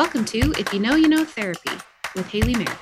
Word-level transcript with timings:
Welcome 0.00 0.24
to 0.24 0.54
If 0.58 0.72
You 0.72 0.80
Know, 0.80 0.94
You 0.94 1.08
Know 1.08 1.26
Therapy 1.26 1.72
with 2.16 2.26
Hailey 2.28 2.54
Mayer. 2.54 2.78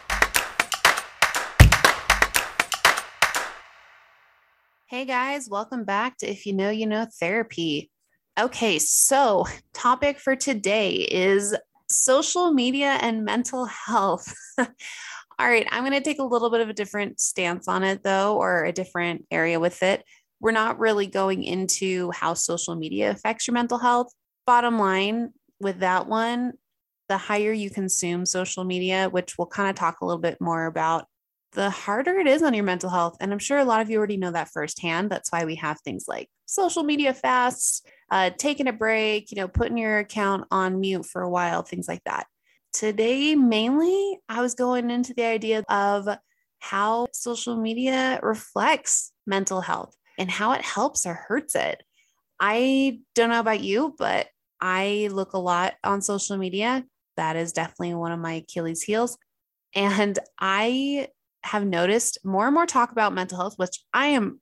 Hey 4.86 5.04
guys, 5.04 5.48
welcome 5.50 5.82
back 5.82 6.16
to 6.18 6.30
If 6.30 6.46
You 6.46 6.52
Know, 6.52 6.70
You 6.70 6.86
Know 6.86 7.08
Therapy. 7.18 7.90
Okay, 8.38 8.78
so 8.78 9.46
topic 9.74 10.20
for 10.20 10.36
today 10.36 10.92
is 10.92 11.56
social 11.88 12.52
media 12.52 12.98
and 13.00 13.24
mental 13.24 13.64
health. 13.64 14.32
All 14.60 14.68
right, 15.40 15.66
I'm 15.72 15.82
going 15.82 15.94
to 15.94 16.00
take 16.00 16.20
a 16.20 16.24
little 16.24 16.50
bit 16.50 16.60
of 16.60 16.68
a 16.68 16.72
different 16.72 17.18
stance 17.18 17.66
on 17.66 17.82
it 17.82 18.04
though, 18.04 18.36
or 18.36 18.64
a 18.64 18.72
different 18.72 19.26
area 19.32 19.58
with 19.58 19.82
it. 19.82 20.04
We're 20.38 20.52
not 20.52 20.78
really 20.78 21.08
going 21.08 21.42
into 21.42 22.12
how 22.12 22.34
social 22.34 22.76
media 22.76 23.10
affects 23.10 23.48
your 23.48 23.54
mental 23.54 23.78
health. 23.78 24.12
Bottom 24.46 24.78
line 24.78 25.32
with 25.58 25.80
that 25.80 26.06
one, 26.06 26.52
the 27.08 27.16
higher 27.16 27.52
you 27.52 27.70
consume 27.70 28.26
social 28.26 28.64
media, 28.64 29.08
which 29.08 29.36
we'll 29.38 29.46
kind 29.46 29.70
of 29.70 29.76
talk 29.76 30.00
a 30.00 30.04
little 30.04 30.20
bit 30.20 30.40
more 30.40 30.66
about, 30.66 31.06
the 31.52 31.70
harder 31.70 32.18
it 32.18 32.26
is 32.26 32.42
on 32.42 32.52
your 32.54 32.64
mental 32.64 32.90
health. 32.90 33.16
And 33.20 33.32
I'm 33.32 33.38
sure 33.38 33.58
a 33.58 33.64
lot 33.64 33.80
of 33.80 33.90
you 33.90 33.98
already 33.98 34.18
know 34.18 34.30
that 34.32 34.50
firsthand. 34.50 35.10
That's 35.10 35.32
why 35.32 35.44
we 35.44 35.54
have 35.56 35.80
things 35.80 36.04
like 36.06 36.28
social 36.46 36.82
media 36.82 37.14
fasts, 37.14 37.82
uh, 38.10 38.30
taking 38.36 38.68
a 38.68 38.72
break, 38.72 39.30
you 39.30 39.36
know, 39.36 39.48
putting 39.48 39.78
your 39.78 39.98
account 39.98 40.44
on 40.50 40.80
mute 40.80 41.06
for 41.06 41.22
a 41.22 41.30
while, 41.30 41.62
things 41.62 41.88
like 41.88 42.04
that. 42.04 42.26
Today, 42.72 43.34
mainly, 43.34 44.18
I 44.28 44.42
was 44.42 44.54
going 44.54 44.90
into 44.90 45.14
the 45.14 45.24
idea 45.24 45.64
of 45.68 46.06
how 46.58 47.06
social 47.12 47.56
media 47.56 48.20
reflects 48.22 49.12
mental 49.26 49.60
health 49.60 49.94
and 50.18 50.30
how 50.30 50.52
it 50.52 50.62
helps 50.62 51.06
or 51.06 51.14
hurts 51.14 51.54
it. 51.54 51.82
I 52.40 53.00
don't 53.14 53.30
know 53.30 53.40
about 53.40 53.60
you, 53.60 53.94
but 53.96 54.28
I 54.60 55.08
look 55.10 55.32
a 55.32 55.38
lot 55.38 55.74
on 55.82 56.02
social 56.02 56.36
media. 56.36 56.84
That 57.18 57.36
is 57.36 57.52
definitely 57.52 57.94
one 57.94 58.12
of 58.12 58.20
my 58.20 58.34
Achilles 58.34 58.82
heels. 58.82 59.18
And 59.74 60.18
I 60.38 61.08
have 61.42 61.66
noticed 61.66 62.18
more 62.24 62.46
and 62.46 62.54
more 62.54 62.66
talk 62.66 62.92
about 62.92 63.12
mental 63.12 63.38
health, 63.38 63.54
which 63.56 63.84
I 63.92 64.08
am 64.08 64.40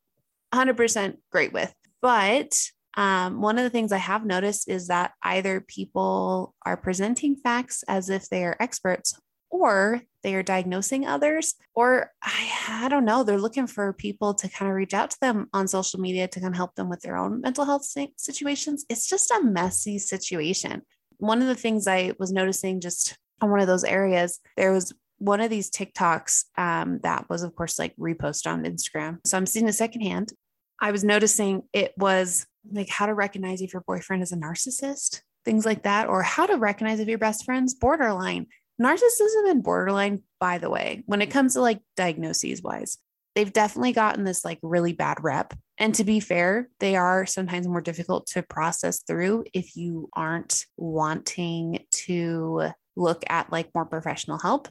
100% 0.54 1.16
great 1.32 1.52
with. 1.52 1.74
But 2.00 2.54
um, 2.96 3.40
one 3.40 3.58
of 3.58 3.64
the 3.64 3.70
things 3.70 3.92
I 3.92 3.98
have 3.98 4.24
noticed 4.24 4.68
is 4.68 4.88
that 4.88 5.12
either 5.22 5.60
people 5.60 6.54
are 6.64 6.76
presenting 6.76 7.36
facts 7.36 7.82
as 7.88 8.08
if 8.08 8.28
they 8.28 8.44
are 8.44 8.56
experts 8.60 9.18
or 9.50 10.02
they 10.22 10.34
are 10.34 10.42
diagnosing 10.42 11.06
others, 11.06 11.54
or 11.74 12.10
I, 12.22 12.50
I 12.68 12.88
don't 12.88 13.04
know, 13.04 13.22
they're 13.22 13.38
looking 13.38 13.66
for 13.66 13.92
people 13.92 14.34
to 14.34 14.48
kind 14.48 14.68
of 14.68 14.74
reach 14.74 14.92
out 14.92 15.10
to 15.12 15.20
them 15.20 15.48
on 15.52 15.68
social 15.68 16.00
media 16.00 16.26
to 16.28 16.40
kind 16.40 16.52
of 16.52 16.56
help 16.56 16.74
them 16.74 16.88
with 16.88 17.00
their 17.00 17.16
own 17.16 17.40
mental 17.40 17.64
health 17.64 17.86
situations. 18.16 18.84
It's 18.88 19.08
just 19.08 19.30
a 19.30 19.42
messy 19.42 19.98
situation. 19.98 20.82
One 21.18 21.42
of 21.42 21.48
the 21.48 21.54
things 21.54 21.86
I 21.86 22.12
was 22.18 22.32
noticing 22.32 22.80
just 22.80 23.16
on 23.40 23.50
one 23.50 23.60
of 23.60 23.66
those 23.66 23.84
areas, 23.84 24.40
there 24.56 24.72
was 24.72 24.92
one 25.18 25.40
of 25.40 25.50
these 25.50 25.70
TikToks 25.70 26.44
um, 26.58 27.00
that 27.02 27.28
was, 27.28 27.42
of 27.42 27.54
course, 27.54 27.78
like 27.78 27.96
reposted 27.96 28.50
on 28.50 28.64
Instagram. 28.64 29.18
So 29.26 29.36
I'm 29.36 29.46
seeing 29.46 29.68
a 29.68 29.72
secondhand. 29.72 30.32
I 30.80 30.90
was 30.92 31.04
noticing 31.04 31.62
it 31.72 31.94
was 31.96 32.46
like 32.70 32.88
how 32.88 33.06
to 33.06 33.14
recognize 33.14 33.62
if 33.62 33.72
your 33.72 33.84
boyfriend 33.86 34.22
is 34.22 34.32
a 34.32 34.36
narcissist, 34.36 35.22
things 35.44 35.64
like 35.64 35.84
that, 35.84 36.08
or 36.08 36.22
how 36.22 36.46
to 36.46 36.56
recognize 36.56 37.00
if 37.00 37.08
your 37.08 37.18
best 37.18 37.44
friend's 37.44 37.74
borderline. 37.74 38.46
Narcissism 38.80 39.50
and 39.50 39.62
borderline, 39.62 40.22
by 40.38 40.58
the 40.58 40.68
way, 40.68 41.02
when 41.06 41.22
it 41.22 41.30
comes 41.30 41.54
to 41.54 41.62
like 41.62 41.80
diagnoses 41.96 42.62
wise, 42.62 42.98
they've 43.34 43.52
definitely 43.52 43.92
gotten 43.92 44.24
this 44.24 44.44
like 44.44 44.58
really 44.62 44.92
bad 44.92 45.22
rep. 45.22 45.54
And 45.78 45.94
to 45.96 46.04
be 46.04 46.20
fair, 46.20 46.68
they 46.80 46.96
are 46.96 47.26
sometimes 47.26 47.68
more 47.68 47.82
difficult 47.82 48.26
to 48.28 48.42
process 48.42 49.02
through 49.02 49.44
if 49.52 49.76
you 49.76 50.08
aren't 50.14 50.64
wanting 50.76 51.84
to 51.90 52.70
look 52.96 53.24
at 53.28 53.52
like 53.52 53.74
more 53.74 53.84
professional 53.84 54.38
help 54.38 54.68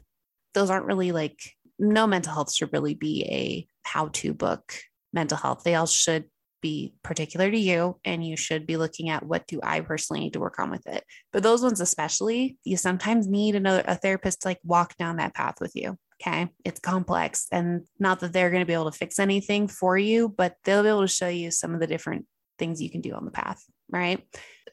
those 0.56 0.70
aren't 0.70 0.86
really 0.86 1.12
like 1.12 1.38
no 1.78 2.06
mental 2.06 2.32
health 2.32 2.52
should 2.52 2.72
really 2.72 2.94
be 2.94 3.24
a 3.24 3.66
how 3.86 4.08
to 4.08 4.32
book 4.32 4.72
mental 5.12 5.36
health. 5.36 5.62
They 5.62 5.74
all 5.74 5.86
should 5.86 6.24
be 6.62 6.94
particular 7.02 7.50
to 7.50 7.58
you 7.58 8.00
and 8.04 8.26
you 8.26 8.38
should 8.38 8.66
be 8.66 8.78
looking 8.78 9.10
at 9.10 9.24
what 9.24 9.46
do 9.46 9.60
I 9.62 9.80
personally 9.80 10.20
need 10.20 10.32
to 10.32 10.40
work 10.40 10.58
on 10.58 10.70
with 10.70 10.86
it. 10.86 11.04
But 11.30 11.42
those 11.42 11.62
ones 11.62 11.82
especially, 11.82 12.56
you 12.64 12.78
sometimes 12.78 13.28
need 13.28 13.54
another 13.54 13.84
a 13.86 13.96
therapist 13.96 14.42
to 14.42 14.48
like 14.48 14.58
walk 14.64 14.96
down 14.96 15.16
that 15.16 15.34
path 15.34 15.56
with 15.60 15.72
you. 15.76 15.98
Okay. 16.20 16.48
It's 16.64 16.80
complex 16.80 17.46
and 17.52 17.82
not 17.98 18.20
that 18.20 18.32
they're 18.32 18.50
going 18.50 18.62
to 18.62 18.66
be 18.66 18.72
able 18.72 18.90
to 18.90 18.96
fix 18.96 19.18
anything 19.18 19.68
for 19.68 19.98
you, 19.98 20.28
but 20.28 20.56
they'll 20.64 20.82
be 20.82 20.88
able 20.88 21.02
to 21.02 21.08
show 21.08 21.28
you 21.28 21.50
some 21.50 21.74
of 21.74 21.80
the 21.80 21.86
different 21.86 22.26
things 22.58 22.80
you 22.80 22.90
can 22.90 23.02
do 23.02 23.12
on 23.12 23.24
the 23.24 23.30
path. 23.30 23.62
Right. 23.90 24.26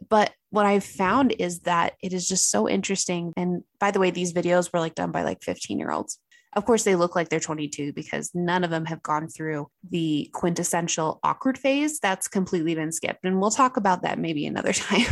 But 0.10 0.32
what 0.50 0.66
I've 0.66 0.84
found 0.84 1.36
is 1.40 1.62
that 1.62 1.94
it 2.02 2.14
is 2.14 2.28
just 2.28 2.50
so 2.50 2.70
interesting. 2.70 3.34
And 3.36 3.64
by 3.80 3.92
the 3.92 4.00
way, 4.00 4.12
these 4.12 4.34
videos 4.34 4.72
were 4.72 4.80
like 4.80 4.96
done 4.96 5.12
by 5.12 5.24
like 5.24 5.44
15 5.44 5.78
year 5.78 5.92
olds. 5.92 6.20
Of 6.56 6.66
course, 6.66 6.84
they 6.84 6.96
look 6.96 7.16
like 7.16 7.30
they're 7.30 7.40
22 7.40 7.94
because 7.94 8.30
none 8.36 8.64
of 8.64 8.70
them 8.70 8.86
have 8.86 9.02
gone 9.02 9.28
through 9.28 9.70
the 9.90 10.30
quintessential 10.34 11.20
awkward 11.24 11.58
phase. 11.58 12.00
That's 12.00 12.28
completely 12.28 12.76
been 12.76 12.92
skipped. 12.92 13.26
And 13.26 13.42
we'll 13.42 13.50
talk 13.50 13.76
about 13.76 14.04
that 14.04 14.20
maybe 14.20 14.46
another 14.46 14.74
time. 14.74 15.06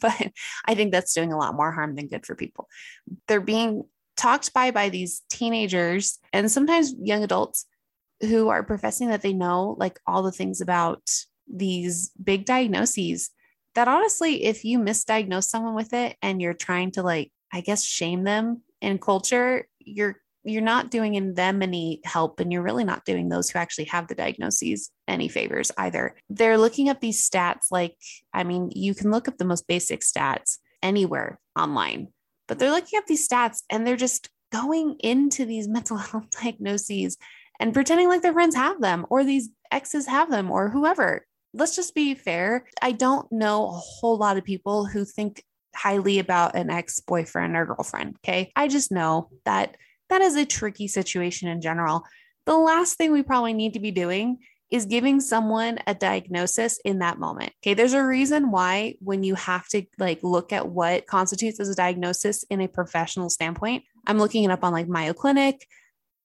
but 0.00 0.32
I 0.64 0.74
think 0.74 0.92
that's 0.92 1.12
doing 1.12 1.32
a 1.32 1.38
lot 1.38 1.54
more 1.54 1.70
harm 1.70 1.96
than 1.96 2.08
good 2.08 2.24
for 2.24 2.34
people. 2.34 2.68
They're 3.28 3.40
being 3.40 3.84
talked 4.16 4.52
by 4.52 4.70
by 4.70 4.88
these 4.88 5.22
teenagers 5.28 6.18
and 6.32 6.50
sometimes 6.50 6.94
young 6.98 7.22
adults 7.22 7.66
who 8.20 8.48
are 8.48 8.62
professing 8.62 9.08
that 9.08 9.22
they 9.22 9.32
know 9.32 9.76
like 9.78 9.98
all 10.06 10.22
the 10.22 10.32
things 10.32 10.60
about 10.60 11.02
these 11.46 12.10
big 12.22 12.44
diagnoses 12.44 13.30
that 13.76 13.88
honestly, 13.88 14.44
if 14.44 14.64
you 14.64 14.78
misdiagnose 14.78 15.44
someone 15.44 15.74
with 15.74 15.92
it 15.92 16.16
and 16.22 16.42
you're 16.42 16.54
trying 16.54 16.90
to 16.92 17.02
like, 17.02 17.30
I 17.52 17.60
guess, 17.60 17.84
shame 17.84 18.24
them 18.24 18.62
in 18.80 18.98
culture, 18.98 19.68
you're 19.78 20.16
you're 20.48 20.62
not 20.62 20.92
doing 20.92 21.16
in 21.16 21.34
them 21.34 21.60
any 21.60 22.00
help 22.04 22.38
and 22.38 22.52
you're 22.52 22.62
really 22.62 22.84
not 22.84 23.04
doing 23.04 23.28
those 23.28 23.50
who 23.50 23.58
actually 23.58 23.86
have 23.86 24.06
the 24.06 24.14
diagnoses 24.14 24.92
any 25.08 25.28
favors 25.28 25.72
either. 25.76 26.14
They're 26.30 26.56
looking 26.56 26.88
up 26.88 27.00
these 27.00 27.28
stats 27.28 27.66
like 27.70 27.96
I 28.32 28.44
mean, 28.44 28.70
you 28.74 28.94
can 28.94 29.10
look 29.10 29.28
up 29.28 29.36
the 29.36 29.44
most 29.44 29.66
basic 29.68 30.00
stats 30.00 30.58
anywhere 30.82 31.38
online, 31.56 32.08
but 32.48 32.58
they're 32.58 32.70
looking 32.70 32.98
up 32.98 33.06
these 33.06 33.26
stats 33.26 33.62
and 33.70 33.86
they're 33.86 33.96
just 33.96 34.28
going 34.52 34.96
into 35.00 35.44
these 35.44 35.68
mental 35.76 35.96
health 35.96 36.30
diagnoses 36.30 37.16
and 37.58 37.74
pretending 37.74 38.08
like 38.08 38.22
their 38.22 38.32
friends 38.32 38.54
have 38.54 38.80
them 38.80 39.06
or 39.10 39.24
these 39.24 39.50
exes 39.70 40.06
have 40.06 40.30
them 40.30 40.50
or 40.50 40.70
whoever 40.70 41.24
let's 41.56 41.74
just 41.74 41.94
be 41.94 42.14
fair. 42.14 42.66
I 42.82 42.92
don't 42.92 43.30
know 43.32 43.66
a 43.66 43.72
whole 43.72 44.16
lot 44.16 44.36
of 44.36 44.44
people 44.44 44.86
who 44.86 45.04
think 45.04 45.42
highly 45.74 46.18
about 46.18 46.54
an 46.54 46.70
ex 46.70 47.00
boyfriend 47.00 47.56
or 47.56 47.66
girlfriend. 47.66 48.16
Okay. 48.24 48.52
I 48.54 48.68
just 48.68 48.92
know 48.92 49.30
that 49.44 49.76
that 50.08 50.22
is 50.22 50.36
a 50.36 50.46
tricky 50.46 50.86
situation 50.86 51.48
in 51.48 51.60
general. 51.60 52.04
The 52.44 52.56
last 52.56 52.96
thing 52.96 53.12
we 53.12 53.22
probably 53.22 53.54
need 53.54 53.72
to 53.72 53.80
be 53.80 53.90
doing 53.90 54.38
is 54.70 54.86
giving 54.86 55.20
someone 55.20 55.78
a 55.86 55.94
diagnosis 55.94 56.78
in 56.84 56.98
that 56.98 57.18
moment. 57.18 57.52
Okay. 57.62 57.74
There's 57.74 57.92
a 57.92 58.04
reason 58.04 58.50
why 58.50 58.94
when 59.00 59.22
you 59.22 59.34
have 59.36 59.68
to 59.68 59.84
like 59.98 60.20
look 60.22 60.52
at 60.52 60.68
what 60.68 61.06
constitutes 61.06 61.60
as 61.60 61.68
a 61.68 61.74
diagnosis 61.74 62.42
in 62.44 62.60
a 62.60 62.68
professional 62.68 63.30
standpoint, 63.30 63.84
I'm 64.06 64.18
looking 64.18 64.44
it 64.44 64.50
up 64.50 64.64
on 64.64 64.72
like 64.72 64.88
Mayo 64.88 65.12
Clinic, 65.12 65.66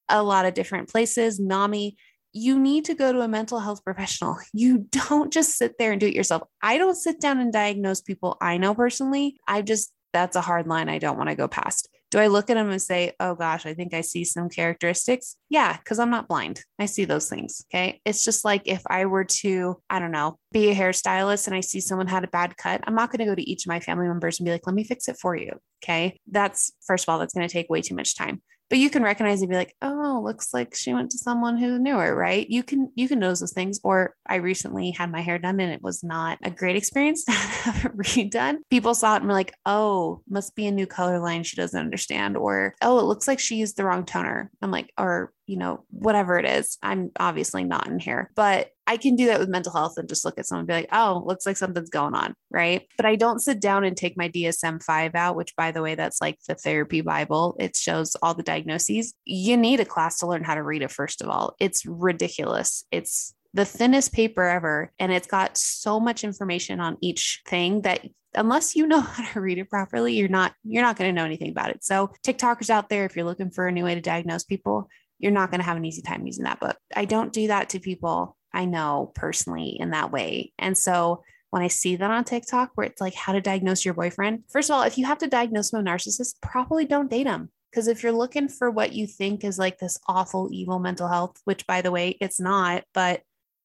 a 0.09 0.23
lot 0.23 0.45
of 0.45 0.53
different 0.53 0.89
places, 0.89 1.39
NAMI 1.39 1.95
you 2.33 2.57
need 2.57 2.85
to 2.85 2.95
go 2.95 3.11
to 3.11 3.21
a 3.21 3.27
mental 3.27 3.59
health 3.59 3.83
professional. 3.83 4.37
You 4.53 4.87
don't 4.91 5.31
just 5.31 5.57
sit 5.57 5.77
there 5.77 5.91
and 5.91 5.99
do 5.99 6.07
it 6.07 6.15
yourself. 6.15 6.43
I 6.61 6.77
don't 6.77 6.95
sit 6.95 7.19
down 7.19 7.39
and 7.39 7.51
diagnose 7.51 8.01
people 8.01 8.37
I 8.41 8.57
know 8.57 8.75
personally. 8.75 9.37
I 9.47 9.61
just, 9.61 9.91
that's 10.13 10.35
a 10.35 10.41
hard 10.41 10.67
line 10.67 10.89
I 10.89 10.99
don't 10.99 11.17
want 11.17 11.29
to 11.29 11.35
go 11.35 11.47
past. 11.47 11.89
Do 12.11 12.19
I 12.19 12.27
look 12.27 12.49
at 12.49 12.55
them 12.55 12.69
and 12.69 12.81
say, 12.81 13.13
oh 13.19 13.35
gosh, 13.35 13.65
I 13.65 13.73
think 13.73 13.93
I 13.93 14.01
see 14.01 14.25
some 14.25 14.49
characteristics? 14.49 15.37
Yeah, 15.49 15.77
because 15.77 15.97
I'm 15.97 16.09
not 16.09 16.27
blind. 16.27 16.63
I 16.77 16.85
see 16.85 17.05
those 17.05 17.29
things. 17.29 17.65
Okay. 17.73 18.01
It's 18.05 18.23
just 18.25 18.43
like 18.45 18.63
if 18.65 18.81
I 18.87 19.05
were 19.05 19.23
to, 19.23 19.81
I 19.89 19.99
don't 19.99 20.11
know, 20.11 20.37
be 20.51 20.69
a 20.69 20.75
hairstylist 20.75 21.47
and 21.47 21.55
I 21.55 21.61
see 21.61 21.79
someone 21.79 22.07
had 22.07 22.25
a 22.25 22.27
bad 22.27 22.57
cut, 22.57 22.81
I'm 22.85 22.95
not 22.95 23.11
going 23.11 23.19
to 23.19 23.31
go 23.31 23.35
to 23.35 23.49
each 23.49 23.65
of 23.65 23.69
my 23.69 23.79
family 23.79 24.07
members 24.07 24.39
and 24.39 24.45
be 24.45 24.51
like, 24.51 24.67
let 24.67 24.75
me 24.75 24.83
fix 24.83 25.07
it 25.07 25.17
for 25.21 25.35
you. 25.35 25.53
Okay. 25.83 26.19
That's, 26.29 26.73
first 26.85 27.05
of 27.05 27.09
all, 27.09 27.19
that's 27.19 27.33
going 27.33 27.47
to 27.47 27.51
take 27.51 27.69
way 27.69 27.81
too 27.81 27.95
much 27.95 28.15
time 28.15 28.41
but 28.71 28.79
you 28.79 28.89
can 28.89 29.03
recognize 29.03 29.41
and 29.41 29.49
be 29.49 29.55
like 29.55 29.75
oh 29.81 30.21
looks 30.23 30.53
like 30.53 30.73
she 30.73 30.93
went 30.93 31.11
to 31.11 31.17
someone 31.17 31.57
who 31.57 31.77
knew 31.77 31.97
her 31.97 32.15
right? 32.15 32.49
You 32.49 32.63
can 32.63 32.89
you 32.95 33.07
can 33.09 33.19
notice 33.19 33.41
those 33.41 33.51
things. 33.53 33.79
Or 33.83 34.15
i 34.25 34.35
recently 34.35 34.91
had 34.91 35.11
my 35.11 35.21
hair 35.21 35.37
done 35.37 35.59
and 35.59 35.73
it 35.73 35.83
was 35.83 36.03
not 36.03 36.39
a 36.41 36.49
great 36.49 36.77
experience 36.77 37.25
to 37.25 37.31
have 37.33 37.85
it 37.85 37.97
redone. 37.97 38.59
People 38.69 38.95
saw 38.95 39.15
it 39.15 39.17
and 39.17 39.27
were 39.27 39.33
like 39.33 39.53
oh 39.65 40.21
must 40.29 40.55
be 40.55 40.67
a 40.67 40.71
new 40.71 40.87
color 40.87 41.19
line 41.19 41.43
she 41.43 41.57
doesn't 41.57 41.79
understand 41.79 42.37
or 42.37 42.73
oh 42.81 42.99
it 42.99 43.03
looks 43.03 43.27
like 43.27 43.39
she 43.39 43.57
used 43.57 43.75
the 43.75 43.83
wrong 43.83 44.05
toner. 44.05 44.49
I'm 44.61 44.71
like 44.71 44.91
or 44.97 45.33
you 45.51 45.57
know, 45.57 45.83
whatever 45.89 46.39
it 46.39 46.45
is. 46.45 46.77
I'm 46.81 47.11
obviously 47.19 47.65
not 47.65 47.87
in 47.87 47.99
here, 47.99 48.31
but 48.35 48.69
I 48.91 48.97
can 48.97 49.15
do 49.15 49.27
that 49.27 49.39
with 49.39 49.47
mental 49.47 49.71
health 49.71 49.97
and 49.97 50.09
just 50.09 50.25
look 50.25 50.37
at 50.37 50.45
someone 50.45 50.63
and 50.63 50.67
be 50.67 50.73
like, 50.73 50.89
oh, 50.91 51.23
looks 51.25 51.45
like 51.45 51.55
something's 51.55 51.89
going 51.89 52.13
on. 52.13 52.33
Right. 52.49 52.89
But 52.97 53.05
I 53.05 53.15
don't 53.15 53.39
sit 53.39 53.61
down 53.61 53.85
and 53.85 53.95
take 53.95 54.17
my 54.17 54.27
DSM 54.27 54.83
5 54.83 55.15
out, 55.15 55.37
which, 55.37 55.55
by 55.55 55.71
the 55.71 55.81
way, 55.81 55.95
that's 55.95 56.19
like 56.19 56.37
the 56.45 56.55
therapy 56.55 56.99
Bible. 56.99 57.55
It 57.57 57.77
shows 57.77 58.17
all 58.21 58.33
the 58.33 58.43
diagnoses. 58.43 59.13
You 59.23 59.55
need 59.55 59.79
a 59.79 59.85
class 59.85 60.19
to 60.19 60.27
learn 60.27 60.43
how 60.43 60.55
to 60.55 60.63
read 60.63 60.81
it, 60.81 60.91
first 60.91 61.21
of 61.21 61.29
all. 61.29 61.55
It's 61.57 61.85
ridiculous. 61.85 62.83
It's 62.91 63.33
the 63.53 63.63
thinnest 63.63 64.11
paper 64.11 64.43
ever. 64.43 64.91
And 64.99 65.13
it's 65.13 65.27
got 65.27 65.57
so 65.57 65.97
much 65.97 66.25
information 66.25 66.81
on 66.81 66.97
each 66.99 67.43
thing 67.47 67.83
that 67.83 68.01
unless 68.35 68.75
you 68.75 68.87
know 68.87 68.99
how 68.99 69.31
to 69.31 69.39
read 69.39 69.57
it 69.57 69.69
properly, 69.69 70.15
you're 70.15 70.27
not 70.27 70.53
you're 70.65 70.83
not 70.83 70.97
going 70.97 71.07
to 71.07 71.17
know 71.17 71.25
anything 71.25 71.51
about 71.51 71.69
it. 71.69 71.81
So 71.81 72.11
TikTokers 72.25 72.69
out 72.69 72.89
there, 72.89 73.05
if 73.05 73.15
you're 73.15 73.23
looking 73.23 73.51
for 73.51 73.67
a 73.67 73.71
new 73.71 73.85
way 73.85 73.95
to 73.95 74.01
diagnose 74.01 74.43
people, 74.43 74.89
you're 75.17 75.31
not 75.31 75.49
going 75.49 75.61
to 75.61 75.65
have 75.65 75.77
an 75.77 75.85
easy 75.85 76.01
time 76.01 76.25
using 76.25 76.43
that 76.43 76.59
book. 76.59 76.75
I 76.93 77.05
don't 77.05 77.31
do 77.31 77.47
that 77.47 77.69
to 77.69 77.79
people 77.79 78.35
I 78.53 78.65
know 78.65 79.11
personally 79.15 79.77
in 79.79 79.91
that 79.91 80.11
way. 80.11 80.53
And 80.57 80.77
so 80.77 81.23
when 81.51 81.61
I 81.61 81.67
see 81.67 81.97
that 81.97 82.11
on 82.11 82.23
TikTok 82.23 82.71
where 82.75 82.87
it's 82.87 83.01
like 83.01 83.13
how 83.13 83.33
to 83.33 83.41
diagnose 83.41 83.83
your 83.83 83.93
boyfriend, 83.93 84.43
first 84.49 84.69
of 84.69 84.75
all, 84.75 84.83
if 84.83 84.97
you 84.97 85.05
have 85.05 85.19
to 85.19 85.27
diagnose 85.27 85.73
a 85.73 85.77
narcissist, 85.77 86.41
probably 86.41 86.85
don't 86.85 87.09
date 87.09 87.27
him. 87.27 87.49
Because 87.69 87.87
if 87.87 88.03
you're 88.03 88.11
looking 88.11 88.49
for 88.49 88.69
what 88.69 88.93
you 88.93 89.07
think 89.07 89.43
is 89.43 89.57
like 89.57 89.77
this 89.77 89.97
awful, 90.07 90.49
evil 90.51 90.79
mental 90.79 91.07
health, 91.07 91.39
which 91.45 91.65
by 91.67 91.81
the 91.81 91.91
way, 91.91 92.17
it's 92.19 92.39
not, 92.39 92.83
but 92.93 93.21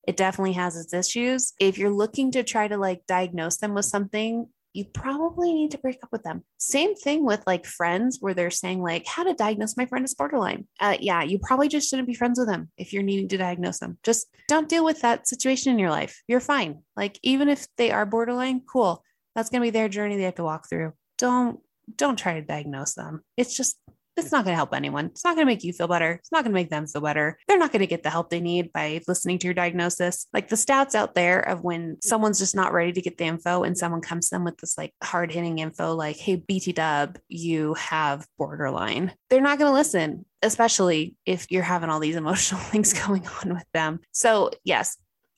it 0.06 0.16
definitely 0.16 0.52
has 0.52 0.76
its 0.76 0.94
issues. 0.94 1.52
If 1.58 1.78
you're 1.78 1.90
looking 1.90 2.30
to 2.32 2.44
try 2.44 2.68
to 2.68 2.76
like 2.76 3.06
diagnose 3.08 3.56
them 3.56 3.74
with 3.74 3.84
something, 3.84 4.48
you 4.76 4.84
probably 4.84 5.54
need 5.54 5.70
to 5.70 5.78
break 5.78 5.98
up 6.02 6.12
with 6.12 6.22
them. 6.22 6.44
Same 6.58 6.94
thing 6.94 7.24
with 7.24 7.42
like 7.46 7.64
friends 7.64 8.18
where 8.20 8.34
they're 8.34 8.50
saying, 8.50 8.82
like, 8.82 9.06
how 9.06 9.22
to 9.22 9.32
diagnose 9.32 9.76
my 9.76 9.86
friend 9.86 10.04
as 10.04 10.12
borderline. 10.12 10.66
Uh, 10.78 10.98
yeah, 11.00 11.22
you 11.22 11.38
probably 11.38 11.68
just 11.68 11.88
shouldn't 11.88 12.08
be 12.08 12.14
friends 12.14 12.38
with 12.38 12.48
them 12.48 12.70
if 12.76 12.92
you're 12.92 13.02
needing 13.02 13.28
to 13.28 13.38
diagnose 13.38 13.78
them. 13.78 13.96
Just 14.02 14.28
don't 14.48 14.68
deal 14.68 14.84
with 14.84 15.00
that 15.00 15.26
situation 15.26 15.72
in 15.72 15.78
your 15.78 15.90
life. 15.90 16.22
You're 16.28 16.40
fine. 16.40 16.82
Like, 16.94 17.18
even 17.22 17.48
if 17.48 17.66
they 17.78 17.90
are 17.90 18.04
borderline, 18.04 18.60
cool. 18.70 19.02
That's 19.34 19.48
going 19.48 19.62
to 19.62 19.66
be 19.66 19.70
their 19.70 19.88
journey 19.88 20.16
they 20.16 20.24
have 20.24 20.34
to 20.36 20.44
walk 20.44 20.68
through. 20.68 20.92
Don't 21.18 21.60
don't 21.96 22.18
try 22.18 22.34
to 22.34 22.42
diagnose 22.42 22.94
them. 22.94 23.22
It's 23.36 23.56
just 23.56 23.78
it's 24.16 24.32
not 24.32 24.44
going 24.44 24.52
to 24.52 24.56
help 24.56 24.74
anyone. 24.74 25.06
It's 25.06 25.24
not 25.24 25.36
going 25.36 25.46
to 25.46 25.52
make 25.52 25.64
you 25.64 25.72
feel 25.72 25.88
better. 25.88 26.12
It's 26.12 26.32
not 26.32 26.44
going 26.44 26.52
to 26.52 26.60
make 26.60 26.70
them 26.70 26.86
feel 26.86 27.02
better. 27.02 27.38
They're 27.46 27.58
not 27.58 27.72
going 27.72 27.80
to 27.80 27.86
get 27.86 28.02
the 28.02 28.10
help 28.10 28.30
they 28.30 28.40
need 28.40 28.72
by 28.72 29.00
listening 29.06 29.38
to 29.38 29.46
your 29.46 29.54
diagnosis. 29.54 30.26
Like 30.32 30.48
the 30.48 30.56
stats 30.56 30.94
out 30.94 31.14
there 31.14 31.40
of 31.40 31.62
when 31.62 31.98
someone's 32.02 32.38
just 32.38 32.56
not 32.56 32.72
ready 32.72 32.92
to 32.92 33.02
get 33.02 33.18
the 33.18 33.24
info 33.24 33.62
and 33.62 33.76
someone 33.76 34.00
comes 34.00 34.28
to 34.28 34.36
them 34.36 34.44
with 34.44 34.56
this 34.58 34.78
like 34.78 34.94
hard 35.02 35.32
hitting 35.32 35.58
info, 35.58 35.94
like, 35.94 36.16
hey, 36.16 36.36
BT 36.36 36.72
dub, 36.72 37.18
you 37.28 37.74
have 37.74 38.26
borderline. 38.38 39.12
They're 39.28 39.40
not 39.40 39.58
going 39.58 39.70
to 39.70 39.74
listen, 39.74 40.24
especially 40.42 41.16
if 41.26 41.50
you're 41.50 41.62
having 41.62 41.90
all 41.90 42.00
these 42.00 42.16
emotional 42.26 42.60
things 42.60 42.92
going 42.92 43.26
on 43.42 43.54
with 43.54 43.66
them. 43.72 44.00
So, 44.12 44.50
yes, 44.64 44.96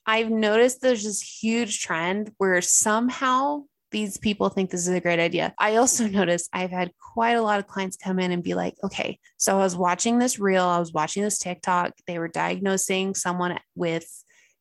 I've 0.09 0.31
noticed 0.31 0.81
there's 0.81 1.05
this 1.05 1.21
huge 1.21 1.83
trend 1.83 2.33
where 2.39 2.63
somehow 2.63 3.65
these 3.91 4.19
people 4.19 4.49
think 4.49 4.71
this 4.71 4.87
is 4.87 4.95
a 4.95 5.01
great 5.01 5.19
idea. 5.19 5.55
I 5.59 5.77
also 5.77 6.07
noticed 6.09 6.49
I've 6.53 6.71
had 6.71 6.93
quite 7.15 7.33
a 7.33 7.43
lot 7.43 7.59
of 7.59 7.67
clients 7.67 7.97
come 7.97 8.19
in 8.19 8.33
and 8.33 8.43
be 8.43 8.55
like, 8.55 8.75
okay, 8.85 9.19
so 9.37 9.57
I 9.57 9.63
was 9.63 9.77
watching 9.77 10.19
this 10.19 10.39
reel, 10.39 10.65
I 10.65 10.79
was 10.79 10.93
watching 10.93 11.23
this 11.23 11.39
TikTok. 11.39 11.93
They 12.07 12.19
were 12.19 12.29
diagnosing 12.29 13.15
someone 13.15 13.59
with 13.75 14.07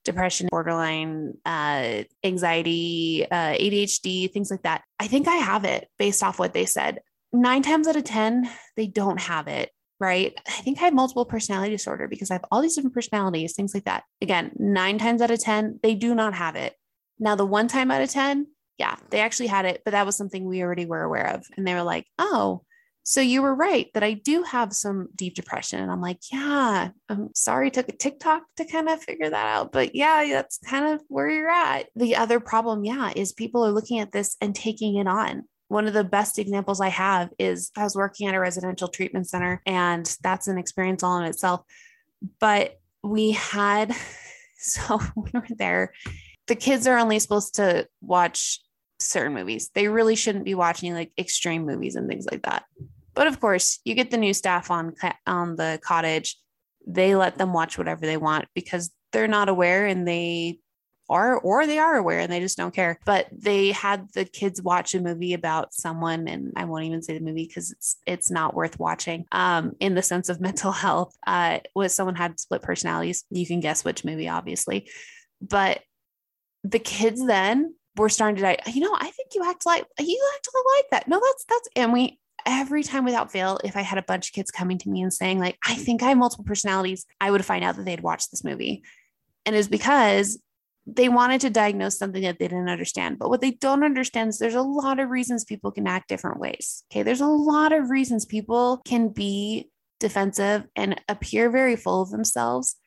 depression, 0.05 0.47
borderline, 0.49 1.33
uh, 1.45 2.03
anxiety, 2.23 3.27
uh, 3.29 3.53
ADHD, 3.53 4.31
things 4.31 4.49
like 4.49 4.63
that. 4.63 4.83
I 4.99 5.07
think 5.07 5.27
I 5.27 5.35
have 5.35 5.65
it 5.65 5.89
based 5.99 6.23
off 6.23 6.39
what 6.39 6.53
they 6.53 6.65
said. 6.65 7.01
Nine 7.33 7.61
times 7.61 7.87
out 7.87 7.97
of 7.97 8.05
10, 8.05 8.49
they 8.75 8.87
don't 8.87 9.19
have 9.19 9.47
it 9.47 9.71
right? 9.99 10.39
I 10.47 10.61
think 10.61 10.77
I 10.79 10.85
have 10.85 10.93
multiple 10.93 11.25
personality 11.25 11.71
disorder 11.71 12.07
because 12.07 12.29
I 12.29 12.35
have 12.35 12.45
all 12.51 12.61
these 12.61 12.75
different 12.75 12.93
personalities, 12.93 13.53
things 13.53 13.73
like 13.73 13.85
that. 13.85 14.03
Again, 14.21 14.51
nine 14.57 14.99
times 14.99 15.21
out 15.21 15.31
of 15.31 15.39
10, 15.39 15.79
they 15.81 15.95
do 15.95 16.13
not 16.13 16.35
have 16.35 16.55
it. 16.55 16.75
Now, 17.19 17.35
the 17.35 17.45
one 17.45 17.67
time 17.67 17.89
out 17.89 18.01
of 18.01 18.09
10, 18.09 18.47
yeah, 18.77 18.95
they 19.09 19.21
actually 19.21 19.47
had 19.47 19.65
it, 19.65 19.81
but 19.83 19.91
that 19.91 20.05
was 20.05 20.15
something 20.15 20.45
we 20.45 20.61
already 20.61 20.85
were 20.85 21.03
aware 21.03 21.33
of. 21.33 21.45
And 21.55 21.67
they 21.67 21.73
were 21.73 21.83
like, 21.83 22.05
oh, 22.19 22.61
so 23.07 23.21
you 23.21 23.41
were 23.41 23.55
right 23.55 23.89
that 23.93 24.03
I 24.03 24.13
do 24.13 24.43
have 24.43 24.73
some 24.73 25.07
deep 25.15 25.33
depression. 25.33 25.79
And 25.79 25.89
I'm 25.89 26.01
like, 26.01 26.19
yeah, 26.29 26.89
I'm 27.07 27.29
sorry, 27.33 27.71
took 27.71 27.87
a 27.87 27.93
TikTok 27.93 28.43
to 28.57 28.65
kind 28.65 28.89
of 28.89 29.01
figure 29.01 29.29
that 29.29 29.47
out. 29.47 29.71
But 29.71 29.95
yeah, 29.95 30.25
that's 30.29 30.57
kind 30.57 30.93
of 30.93 31.01
where 31.07 31.29
you're 31.29 31.49
at. 31.49 31.87
The 31.95 32.17
other 32.17 32.41
problem, 32.41 32.83
yeah, 32.83 33.13
is 33.15 33.31
people 33.31 33.65
are 33.65 33.71
looking 33.71 33.99
at 33.99 34.11
this 34.11 34.35
and 34.41 34.53
taking 34.53 34.97
it 34.97 35.07
on. 35.07 35.45
One 35.69 35.87
of 35.87 35.93
the 35.93 36.03
best 36.03 36.37
examples 36.37 36.81
I 36.81 36.89
have 36.89 37.29
is 37.39 37.71
I 37.77 37.83
was 37.83 37.95
working 37.95 38.27
at 38.27 38.35
a 38.35 38.41
residential 38.41 38.89
treatment 38.89 39.29
center, 39.29 39.61
and 39.65 40.05
that's 40.21 40.49
an 40.49 40.57
experience 40.57 41.01
all 41.01 41.17
in 41.17 41.25
itself. 41.25 41.61
But 42.41 42.77
we 43.03 43.31
had, 43.31 43.95
so 44.57 44.99
we 45.15 45.31
were 45.33 45.47
there, 45.57 45.93
the 46.47 46.55
kids 46.55 46.87
are 46.87 46.97
only 46.97 47.19
supposed 47.19 47.55
to 47.55 47.87
watch 48.01 48.59
certain 48.99 49.33
movies. 49.33 49.69
They 49.73 49.87
really 49.87 50.15
shouldn't 50.15 50.45
be 50.45 50.55
watching 50.55 50.93
like 50.93 51.11
extreme 51.17 51.65
movies 51.65 51.95
and 51.95 52.09
things 52.09 52.27
like 52.29 52.43
that. 52.43 52.65
But 53.13 53.27
of 53.27 53.39
course, 53.39 53.79
you 53.83 53.95
get 53.95 54.11
the 54.11 54.17
new 54.17 54.33
staff 54.33 54.69
on 54.69 54.93
on 55.25 55.55
the 55.55 55.79
cottage. 55.83 56.37
They 56.85 57.15
let 57.15 57.37
them 57.37 57.53
watch 57.53 57.77
whatever 57.77 58.05
they 58.05 58.17
want 58.17 58.45
because 58.53 58.91
they're 59.11 59.27
not 59.27 59.49
aware 59.49 59.85
and 59.85 60.07
they 60.07 60.59
are 61.09 61.37
or 61.37 61.65
they 61.65 61.79
are 61.79 61.95
aware 61.95 62.19
and 62.19 62.31
they 62.31 62.39
just 62.39 62.57
don't 62.57 62.73
care. 62.73 62.99
But 63.05 63.27
they 63.31 63.71
had 63.71 64.11
the 64.13 64.25
kids 64.25 64.61
watch 64.61 64.93
a 64.93 65.01
movie 65.01 65.33
about 65.33 65.73
someone 65.73 66.27
and 66.27 66.53
I 66.55 66.65
won't 66.65 66.83
even 66.83 67.01
say 67.01 67.17
the 67.17 67.23
movie 67.23 67.47
because 67.47 67.71
it's 67.71 67.97
it's 68.05 68.29
not 68.31 68.53
worth 68.53 68.79
watching. 68.79 69.25
Um 69.31 69.73
in 69.79 69.95
the 69.95 70.01
sense 70.01 70.29
of 70.29 70.41
mental 70.49 70.71
health. 70.71 71.15
Uh 71.25 71.59
was 71.73 71.93
someone 71.93 72.15
had 72.15 72.39
split 72.39 72.61
personalities. 72.61 73.23
You 73.29 73.47
can 73.47 73.61
guess 73.61 73.85
which 73.85 74.05
movie 74.05 74.29
obviously. 74.29 74.89
But 75.41 75.81
the 76.63 76.79
kids 76.79 77.25
then 77.25 77.73
we're 77.97 78.09
starting 78.09 78.43
to, 78.43 78.71
you 78.71 78.81
know, 78.81 78.95
I 78.95 79.09
think 79.11 79.29
you 79.33 79.43
act 79.43 79.65
like 79.65 79.85
you 79.99 80.29
act 80.35 80.49
like 80.75 80.85
that. 80.91 81.07
No, 81.07 81.19
that's 81.23 81.45
that's 81.49 81.69
and 81.75 81.91
we 81.91 82.19
every 82.45 82.81
time 82.83 83.03
without 83.03 83.31
fail, 83.31 83.59
if 83.63 83.75
I 83.75 83.81
had 83.81 83.97
a 83.97 84.03
bunch 84.03 84.29
of 84.29 84.33
kids 84.33 84.51
coming 84.51 84.77
to 84.79 84.89
me 84.89 85.01
and 85.01 85.13
saying, 85.13 85.39
like, 85.39 85.57
I 85.67 85.75
think 85.75 86.01
I 86.01 86.09
have 86.09 86.17
multiple 86.17 86.45
personalities, 86.45 87.05
I 87.19 87.29
would 87.29 87.43
find 87.43 87.63
out 87.63 87.75
that 87.75 87.85
they'd 87.85 88.01
watched 88.01 88.31
this 88.31 88.43
movie. 88.43 88.83
And 89.45 89.55
it's 89.55 89.67
because 89.67 90.39
they 90.85 91.09
wanted 91.09 91.41
to 91.41 91.49
diagnose 91.49 91.99
something 91.99 92.21
that 92.23 92.39
they 92.39 92.47
didn't 92.47 92.69
understand. 92.69 93.19
But 93.19 93.29
what 93.29 93.41
they 93.41 93.51
don't 93.51 93.83
understand 93.83 94.29
is 94.29 94.39
there's 94.39 94.55
a 94.55 94.61
lot 94.61 94.99
of 94.99 95.09
reasons 95.09 95.43
people 95.43 95.71
can 95.71 95.85
act 95.85 96.07
different 96.07 96.39
ways. 96.39 96.85
Okay. 96.89 97.03
There's 97.03 97.21
a 97.21 97.27
lot 97.27 97.73
of 97.73 97.89
reasons 97.89 98.25
people 98.25 98.77
can 98.85 99.09
be 99.09 99.69
defensive 99.99 100.65
and 100.75 101.01
appear 101.09 101.49
very 101.49 101.75
full 101.75 102.01
of 102.01 102.11
themselves. 102.11 102.77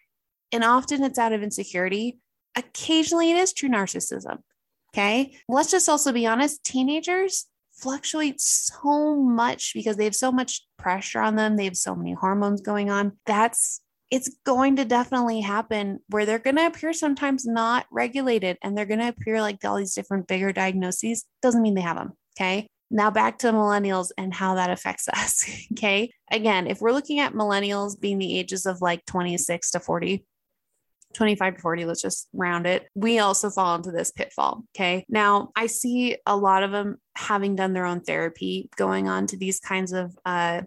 And 0.51 0.65
often 0.65 1.05
it's 1.05 1.19
out 1.19 1.35
of 1.35 1.43
insecurity. 1.43 2.19
Occasionally 2.57 3.31
it 3.31 3.37
is 3.37 3.53
true 3.53 3.69
narcissism. 3.69 4.39
Okay. 4.93 5.37
Let's 5.49 5.71
just 5.71 5.89
also 5.89 6.13
be 6.13 6.27
honest 6.27 6.65
teenagers 6.65 7.47
fluctuate 7.81 8.41
so 8.41 9.17
much 9.17 9.73
because 9.75 9.97
they 9.97 10.05
have 10.05 10.15
so 10.15 10.31
much 10.31 10.67
pressure 10.79 11.21
on 11.21 11.37
them. 11.37 11.57
They 11.57 11.65
have 11.65 11.77
so 11.77 11.95
many 11.95 12.13
hormones 12.13 12.61
going 12.61 12.91
on. 12.91 13.13
That's 13.27 13.81
it's 14.11 14.37
going 14.45 14.77
to 14.77 14.85
definitely 14.85 15.41
happen 15.41 16.01
where 16.09 16.27
they're 16.27 16.41
going 16.41 16.57
to 16.57 16.67
appear 16.67 16.93
sometimes 16.93 17.47
not 17.47 17.87
regulated 17.93 18.59
and 18.61 18.77
they're 18.77 18.85
going 18.85 18.99
to 18.99 19.09
appear 19.09 19.41
like 19.41 19.65
all 19.65 19.77
these 19.77 19.95
different 19.95 20.27
bigger 20.27 20.53
diagnoses. 20.53 21.25
Doesn't 21.43 21.63
mean 21.63 21.75
they 21.75 21.81
have 21.81 21.97
them. 21.97 22.13
Okay. 22.37 22.67
Now 22.91 23.13
back 23.13 23.39
to 23.39 23.53
millennials 23.53 24.11
and 24.19 24.35
how 24.35 24.57
that 24.57 24.71
affects 24.71 25.09
us. 25.13 25.49
Okay. 25.73 26.13
Again, 26.31 26.67
if 26.67 26.81
we're 26.81 26.93
looking 26.93 27.21
at 27.21 27.35
millennials 27.35 27.99
being 27.99 28.19
the 28.19 28.37
ages 28.37 28.67
of 28.67 28.83
like 28.83 29.05
26 29.07 29.71
to 29.71 29.81
40, 29.81 30.25
25 31.15 31.57
to 31.57 31.61
40, 31.61 31.85
let's 31.85 32.03
just 32.03 32.29
round 32.33 32.67
it. 32.67 32.87
We 32.95 33.19
also 33.19 33.51
fall 33.51 33.75
into 33.75 33.91
this 33.91 34.13
pitfall. 34.13 34.65
Okay. 34.75 35.05
Now, 35.09 35.51
I 35.57 35.67
see 35.67 36.17
a 36.25 36.37
lot 36.37 36.63
of 36.63 36.71
them 36.71 36.99
having 37.17 37.57
done 37.57 37.73
their 37.73 37.87
own 37.87 38.01
therapy 38.01 38.71
going 38.77 39.09
on 39.09 39.27
to 39.29 39.37
these 39.37 39.61
kinds 39.61 39.93
of 39.93 40.17
uh, 40.25 40.63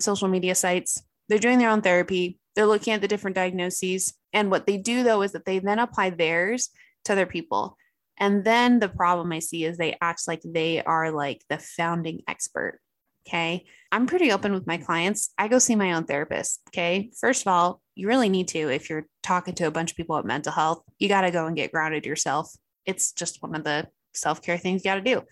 social 0.00 0.28
media 0.28 0.54
sites. 0.54 1.02
They're 1.28 1.38
doing 1.38 1.58
their 1.58 1.70
own 1.70 1.82
therapy, 1.82 2.38
they're 2.56 2.66
looking 2.66 2.92
at 2.92 3.00
the 3.00 3.08
different 3.08 3.36
diagnoses. 3.36 4.14
And 4.32 4.50
what 4.50 4.66
they 4.66 4.78
do, 4.78 5.04
though, 5.04 5.22
is 5.22 5.32
that 5.32 5.44
they 5.44 5.58
then 5.60 5.78
apply 5.78 6.10
theirs 6.10 6.70
to 7.04 7.12
other 7.12 7.26
people. 7.26 7.76
And 8.18 8.44
then 8.44 8.80
the 8.80 8.88
problem 8.88 9.32
I 9.32 9.38
see 9.38 9.64
is 9.64 9.78
they 9.78 9.96
act 10.00 10.26
like 10.26 10.42
they 10.44 10.82
are 10.82 11.12
like 11.12 11.42
the 11.48 11.58
founding 11.58 12.22
expert. 12.26 12.80
Okay. 13.26 13.66
I'm 13.92 14.06
pretty 14.06 14.32
open 14.32 14.52
with 14.52 14.66
my 14.66 14.78
clients. 14.78 15.30
I 15.38 15.48
go 15.48 15.58
see 15.58 15.76
my 15.76 15.92
own 15.92 16.04
therapist. 16.04 16.60
Okay. 16.70 17.10
First 17.20 17.42
of 17.42 17.48
all, 17.48 17.80
you 17.98 18.06
really 18.06 18.28
need 18.28 18.48
to 18.48 18.70
if 18.70 18.88
you're 18.88 19.06
talking 19.22 19.54
to 19.54 19.66
a 19.66 19.70
bunch 19.70 19.90
of 19.90 19.96
people 19.96 20.16
at 20.16 20.24
mental 20.24 20.52
health 20.52 20.82
you 20.98 21.08
got 21.08 21.22
to 21.22 21.30
go 21.30 21.46
and 21.46 21.56
get 21.56 21.72
grounded 21.72 22.06
yourself. 22.06 22.54
It's 22.86 23.12
just 23.12 23.42
one 23.42 23.54
of 23.54 23.64
the 23.64 23.88
self-care 24.14 24.56
things 24.56 24.84
you 24.84 24.90
got 24.90 24.94
to 24.94 25.00
do. 25.00 25.22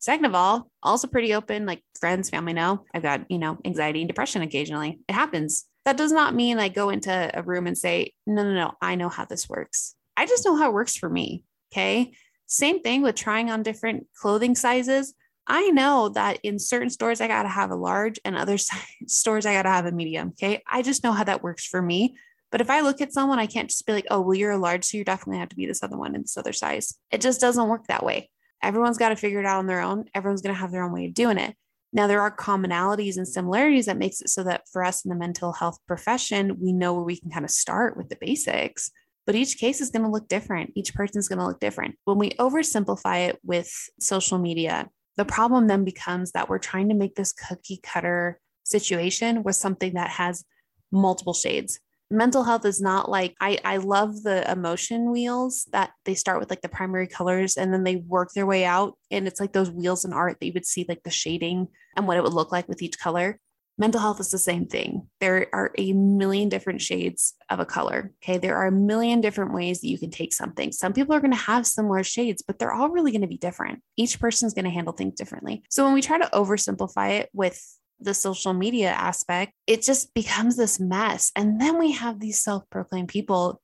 Second 0.00 0.24
of 0.24 0.34
all 0.34 0.70
also 0.82 1.06
pretty 1.06 1.34
open 1.34 1.66
like 1.66 1.82
friends 1.98 2.30
family 2.30 2.52
know 2.52 2.84
i've 2.94 3.02
got 3.02 3.30
you 3.30 3.38
know 3.38 3.58
anxiety 3.64 4.00
and 4.00 4.08
depression 4.08 4.42
occasionally. 4.42 4.98
It 5.08 5.12
happens. 5.12 5.66
That 5.84 5.96
does 5.96 6.12
not 6.12 6.34
mean 6.34 6.58
i 6.58 6.68
go 6.68 6.90
into 6.90 7.30
a 7.32 7.42
room 7.42 7.66
and 7.66 7.78
say 7.78 8.12
no 8.26 8.42
no 8.42 8.54
no 8.54 8.72
i 8.82 8.96
know 8.96 9.08
how 9.08 9.24
this 9.24 9.48
works. 9.48 9.94
I 10.16 10.26
just 10.26 10.44
know 10.44 10.56
how 10.56 10.70
it 10.70 10.74
works 10.74 10.96
for 10.96 11.08
me. 11.08 11.44
Okay? 11.72 12.12
Same 12.46 12.82
thing 12.82 13.02
with 13.02 13.14
trying 13.14 13.50
on 13.50 13.62
different 13.62 14.08
clothing 14.20 14.56
sizes 14.56 15.14
I 15.52 15.70
know 15.70 16.10
that 16.10 16.38
in 16.44 16.60
certain 16.60 16.90
stores, 16.90 17.20
I 17.20 17.26
got 17.26 17.42
to 17.42 17.48
have 17.48 17.72
a 17.72 17.76
large 17.76 18.20
and 18.24 18.36
other 18.36 18.56
stores, 19.06 19.44
I 19.44 19.52
got 19.52 19.64
to 19.64 19.70
have 19.70 19.84
a 19.84 19.90
medium. 19.90 20.28
Okay. 20.28 20.62
I 20.64 20.82
just 20.82 21.02
know 21.02 21.10
how 21.10 21.24
that 21.24 21.42
works 21.42 21.66
for 21.66 21.82
me. 21.82 22.14
But 22.52 22.60
if 22.60 22.70
I 22.70 22.82
look 22.82 23.00
at 23.00 23.12
someone, 23.12 23.40
I 23.40 23.46
can't 23.46 23.68
just 23.68 23.84
be 23.84 23.92
like, 23.92 24.06
oh, 24.12 24.20
well, 24.20 24.36
you're 24.36 24.52
a 24.52 24.58
large, 24.58 24.84
so 24.84 24.96
you 24.96 25.04
definitely 25.04 25.38
have 25.40 25.48
to 25.48 25.56
be 25.56 25.66
this 25.66 25.82
other 25.82 25.98
one 25.98 26.14
in 26.14 26.22
this 26.22 26.36
other 26.36 26.52
size. 26.52 26.96
It 27.10 27.20
just 27.20 27.40
doesn't 27.40 27.68
work 27.68 27.88
that 27.88 28.04
way. 28.04 28.30
Everyone's 28.62 28.98
got 28.98 29.08
to 29.08 29.16
figure 29.16 29.40
it 29.40 29.46
out 29.46 29.58
on 29.58 29.66
their 29.66 29.80
own. 29.80 30.04
Everyone's 30.14 30.42
going 30.42 30.54
to 30.54 30.60
have 30.60 30.70
their 30.70 30.84
own 30.84 30.92
way 30.92 31.06
of 31.06 31.14
doing 31.14 31.38
it. 31.38 31.56
Now, 31.92 32.06
there 32.06 32.20
are 32.20 32.34
commonalities 32.34 33.16
and 33.16 33.26
similarities 33.26 33.86
that 33.86 33.98
makes 33.98 34.20
it 34.20 34.30
so 34.30 34.44
that 34.44 34.68
for 34.72 34.84
us 34.84 35.04
in 35.04 35.08
the 35.08 35.16
mental 35.16 35.52
health 35.52 35.78
profession, 35.88 36.60
we 36.60 36.72
know 36.72 36.94
where 36.94 37.02
we 37.02 37.18
can 37.18 37.30
kind 37.30 37.44
of 37.44 37.50
start 37.50 37.96
with 37.96 38.08
the 38.08 38.18
basics. 38.20 38.92
but 39.26 39.34
each 39.34 39.58
case 39.58 39.80
is 39.80 39.90
going 39.90 40.04
to 40.04 40.10
look 40.10 40.28
different. 40.28 40.72
Each 40.76 40.94
person's 40.94 41.28
going 41.28 41.40
to 41.40 41.46
look 41.46 41.60
different. 41.60 41.96
When 42.04 42.18
we 42.18 42.30
oversimplify 42.30 43.28
it 43.28 43.38
with 43.44 43.72
social 43.98 44.38
media, 44.38 44.88
the 45.20 45.24
problem 45.26 45.66
then 45.66 45.84
becomes 45.84 46.32
that 46.32 46.48
we're 46.48 46.58
trying 46.58 46.88
to 46.88 46.94
make 46.94 47.14
this 47.14 47.30
cookie 47.30 47.78
cutter 47.82 48.40
situation 48.64 49.42
with 49.42 49.54
something 49.54 49.92
that 49.92 50.08
has 50.08 50.46
multiple 50.90 51.34
shades. 51.34 51.78
Mental 52.10 52.42
health 52.42 52.64
is 52.64 52.80
not 52.80 53.10
like 53.10 53.34
I, 53.38 53.58
I 53.62 53.76
love 53.76 54.22
the 54.22 54.50
emotion 54.50 55.12
wheels 55.12 55.68
that 55.72 55.90
they 56.06 56.14
start 56.14 56.40
with 56.40 56.48
like 56.48 56.62
the 56.62 56.70
primary 56.70 57.06
colors 57.06 57.58
and 57.58 57.70
then 57.70 57.84
they 57.84 57.96
work 57.96 58.30
their 58.34 58.46
way 58.46 58.64
out. 58.64 58.96
And 59.10 59.28
it's 59.28 59.40
like 59.40 59.52
those 59.52 59.70
wheels 59.70 60.06
in 60.06 60.14
art 60.14 60.38
that 60.40 60.46
you 60.46 60.54
would 60.54 60.64
see 60.64 60.86
like 60.88 61.02
the 61.02 61.10
shading 61.10 61.68
and 61.96 62.06
what 62.06 62.16
it 62.16 62.22
would 62.22 62.32
look 62.32 62.50
like 62.50 62.66
with 62.66 62.80
each 62.80 62.98
color 62.98 63.38
mental 63.80 64.00
health 64.00 64.20
is 64.20 64.30
the 64.30 64.38
same 64.38 64.66
thing. 64.66 65.08
There 65.20 65.48
are 65.54 65.72
a 65.78 65.94
million 65.94 66.50
different 66.50 66.82
shades 66.82 67.34
of 67.48 67.60
a 67.60 67.64
color. 67.64 68.12
Okay. 68.22 68.36
There 68.36 68.56
are 68.58 68.66
a 68.66 68.72
million 68.72 69.22
different 69.22 69.54
ways 69.54 69.80
that 69.80 69.88
you 69.88 69.98
can 69.98 70.10
take 70.10 70.34
something. 70.34 70.70
Some 70.70 70.92
people 70.92 71.14
are 71.14 71.20
going 71.20 71.32
to 71.32 71.36
have 71.36 71.66
similar 71.66 72.04
shades, 72.04 72.42
but 72.46 72.58
they're 72.58 72.74
all 72.74 72.90
really 72.90 73.10
going 73.10 73.22
to 73.22 73.26
be 73.26 73.38
different. 73.38 73.82
Each 73.96 74.20
person's 74.20 74.52
going 74.52 74.66
to 74.66 74.70
handle 74.70 74.92
things 74.92 75.14
differently. 75.14 75.62
So 75.70 75.84
when 75.84 75.94
we 75.94 76.02
try 76.02 76.18
to 76.18 76.28
oversimplify 76.32 77.20
it 77.20 77.30
with 77.32 77.58
the 77.98 78.12
social 78.12 78.52
media 78.52 78.90
aspect, 78.90 79.54
it 79.66 79.82
just 79.82 80.12
becomes 80.12 80.58
this 80.58 80.78
mess. 80.78 81.32
And 81.34 81.58
then 81.58 81.78
we 81.78 81.92
have 81.92 82.20
these 82.20 82.42
self 82.42 82.68
proclaimed 82.68 83.08
people 83.08 83.62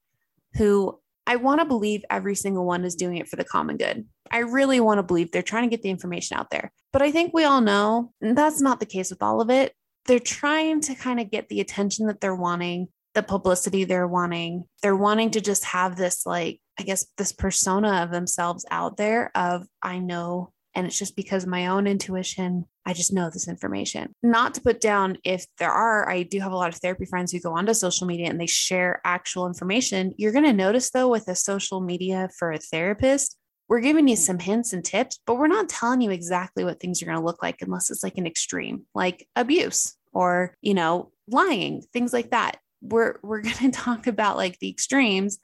who 0.55 0.99
I 1.27 1.37
want 1.37 1.61
to 1.61 1.67
believe 1.67 2.05
every 2.09 2.37
single 2.37 2.65
one 2.65 2.87
is 2.87 2.95
doing 2.95 3.19
it 3.19 3.29
for 3.29 3.37
the 3.37 3.45
common 3.45 3.77
good. 3.77 4.07
I 4.31 4.39
really 4.39 4.81
want 4.81 4.99
to 4.99 5.03
believe 5.03 5.31
they're 5.31 5.43
trying 5.43 5.65
to 5.65 5.77
get 5.77 5.83
the 5.83 5.91
information 5.91 6.39
out 6.39 6.51
there. 6.51 6.73
But 6.93 7.03
I 7.03 7.11
think 7.11 7.35
we 7.35 7.45
all 7.45 7.61
know 7.61 8.13
that's 8.23 8.63
not 8.63 8.81
the 8.81 8.87
case 8.87 9.11
with 9.11 9.23
all 9.23 9.43
of 9.43 9.51
it 9.51 9.75
they're 10.07 10.19
trying 10.19 10.81
to 10.83 10.95
kind 10.95 11.21
of 11.21 11.31
get 11.31 11.49
the 11.49 11.61
attention 11.61 12.07
that 12.07 12.21
they're 12.21 12.35
wanting, 12.35 12.89
the 13.15 13.23
publicity 13.23 13.85
they're 13.85 14.07
wanting. 14.07 14.65
They're 14.83 14.97
wanting 14.97 15.31
to 15.33 15.41
just 15.41 15.65
have 15.65 15.97
this, 15.97 16.27
like, 16.27 16.61
I 16.79 16.83
guess, 16.83 17.07
this 17.17 17.33
persona 17.33 18.03
of 18.03 18.11
themselves 18.11 18.65
out 18.71 18.97
there 18.97 19.31
of, 19.35 19.67
I 19.83 19.99
know. 19.99 20.53
And 20.75 20.87
it's 20.87 20.99
just 20.99 21.17
because 21.17 21.47
my 21.47 21.69
own 21.69 21.87
intuition, 21.87 22.67
I 22.85 22.93
just 22.93 23.11
know 23.13 23.31
this 23.31 23.49
information. 23.49 24.13
Not 24.23 24.53
to 24.55 24.61
put 24.61 24.79
down 24.79 25.17
if 25.25 25.47
there 25.59 25.71
are, 25.71 26.07
I 26.07 26.23
do 26.23 26.39
have 26.41 26.53
a 26.53 26.57
lot 26.57 26.69
of 26.69 26.79
therapy 26.79 27.07
friends 27.07 27.33
who 27.33 27.41
go 27.41 27.57
onto 27.57 27.73
social 27.73 28.07
media 28.07 28.29
and 28.29 28.39
they 28.39 28.47
share 28.47 29.01
actual 29.03 29.47
information. 29.47 30.13
You're 30.19 30.33
going 30.33 30.45
to 30.45 30.53
notice, 30.53 30.91
though, 30.91 31.09
with 31.09 31.29
a 31.29 31.35
social 31.35 31.81
media 31.81 32.29
for 32.39 32.53
a 32.53 32.59
therapist, 32.59 33.39
we're 33.69 33.81
giving 33.81 34.09
you 34.09 34.17
mm. 34.17 34.19
some 34.19 34.39
hints 34.39 34.73
and 34.73 34.85
tips, 34.85 35.19
but 35.27 35.37
we're 35.37 35.47
not 35.47 35.69
telling 35.69 36.01
you 36.01 36.11
exactly 36.11 36.65
what 36.65 36.81
things 36.81 37.03
are 37.03 37.07
going 37.07 37.19
to 37.19 37.25
look 37.25 37.43
like 37.43 37.57
unless 37.61 37.91
it's 37.91 38.03
like 38.03 38.19
an 38.19 38.27
extreme, 38.27 38.85
like 38.95 39.27
abuse 39.35 39.97
or, 40.13 40.55
you 40.61 40.75
know, 40.75 41.13
lying, 41.29 41.83
things 41.93 42.13
like 42.13 42.31
that. 42.31 42.59
We're 42.81 43.19
we're 43.23 43.41
going 43.43 43.57
to 43.57 43.71
talk 43.71 44.07
about 44.07 44.37
like 44.37 44.59
the 44.59 44.71
extremes 44.71 45.39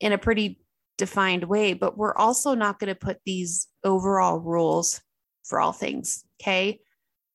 in 0.00 0.12
a 0.12 0.18
pretty 0.18 0.60
defined 0.98 1.44
way, 1.44 1.74
but 1.74 1.96
we're 1.96 2.14
also 2.14 2.54
not 2.54 2.78
going 2.78 2.88
to 2.88 2.94
put 2.94 3.18
these 3.24 3.68
overall 3.84 4.38
rules 4.38 5.00
for 5.44 5.60
all 5.60 5.72
things, 5.72 6.24
okay? 6.40 6.80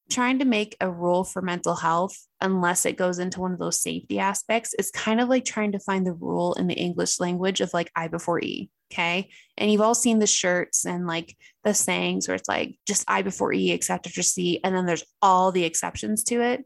Trying 0.10 0.40
to 0.40 0.46
make 0.46 0.76
a 0.82 0.92
rule 0.92 1.24
for 1.24 1.42
mental 1.42 1.76
health 1.76 2.16
unless 2.42 2.86
it 2.86 2.98
goes 2.98 3.20
into 3.20 3.40
one 3.40 3.54
of 3.54 3.60
those 3.60 3.82
safety 3.82 4.20
aspects 4.20 4.74
is 4.74 4.92
kind 4.92 5.22
of 5.22 5.30
like 5.30 5.46
trying 5.46 5.72
to 5.72 5.80
find 5.80 6.06
the 6.06 6.14
rule 6.14 6.54
in 6.56 6.68
the 6.68 6.74
English 6.74 7.20
language 7.20 7.62
of 7.62 7.74
like 7.74 7.92
I 7.96 8.08
before 8.08 8.42
E. 8.42 8.70
Okay. 8.92 9.30
And 9.58 9.72
you've 9.72 9.82
all 9.82 9.96
seen 9.96 10.20
the 10.20 10.28
shirts 10.28 10.86
and 10.86 11.08
like 11.08 11.38
the 11.64 11.74
sayings 11.74 12.28
where 12.28 12.36
it's 12.36 12.50
like 12.50 12.78
just 12.88 13.06
I 13.08 13.22
before 13.22 13.54
E, 13.54 13.72
except 13.72 14.08
after 14.08 14.22
C. 14.22 14.60
And 14.64 14.76
then 14.76 14.86
there's 14.86 15.06
all 15.22 15.52
the 15.52 15.64
exceptions 15.64 16.24
to 16.26 16.42
it. 16.42 16.66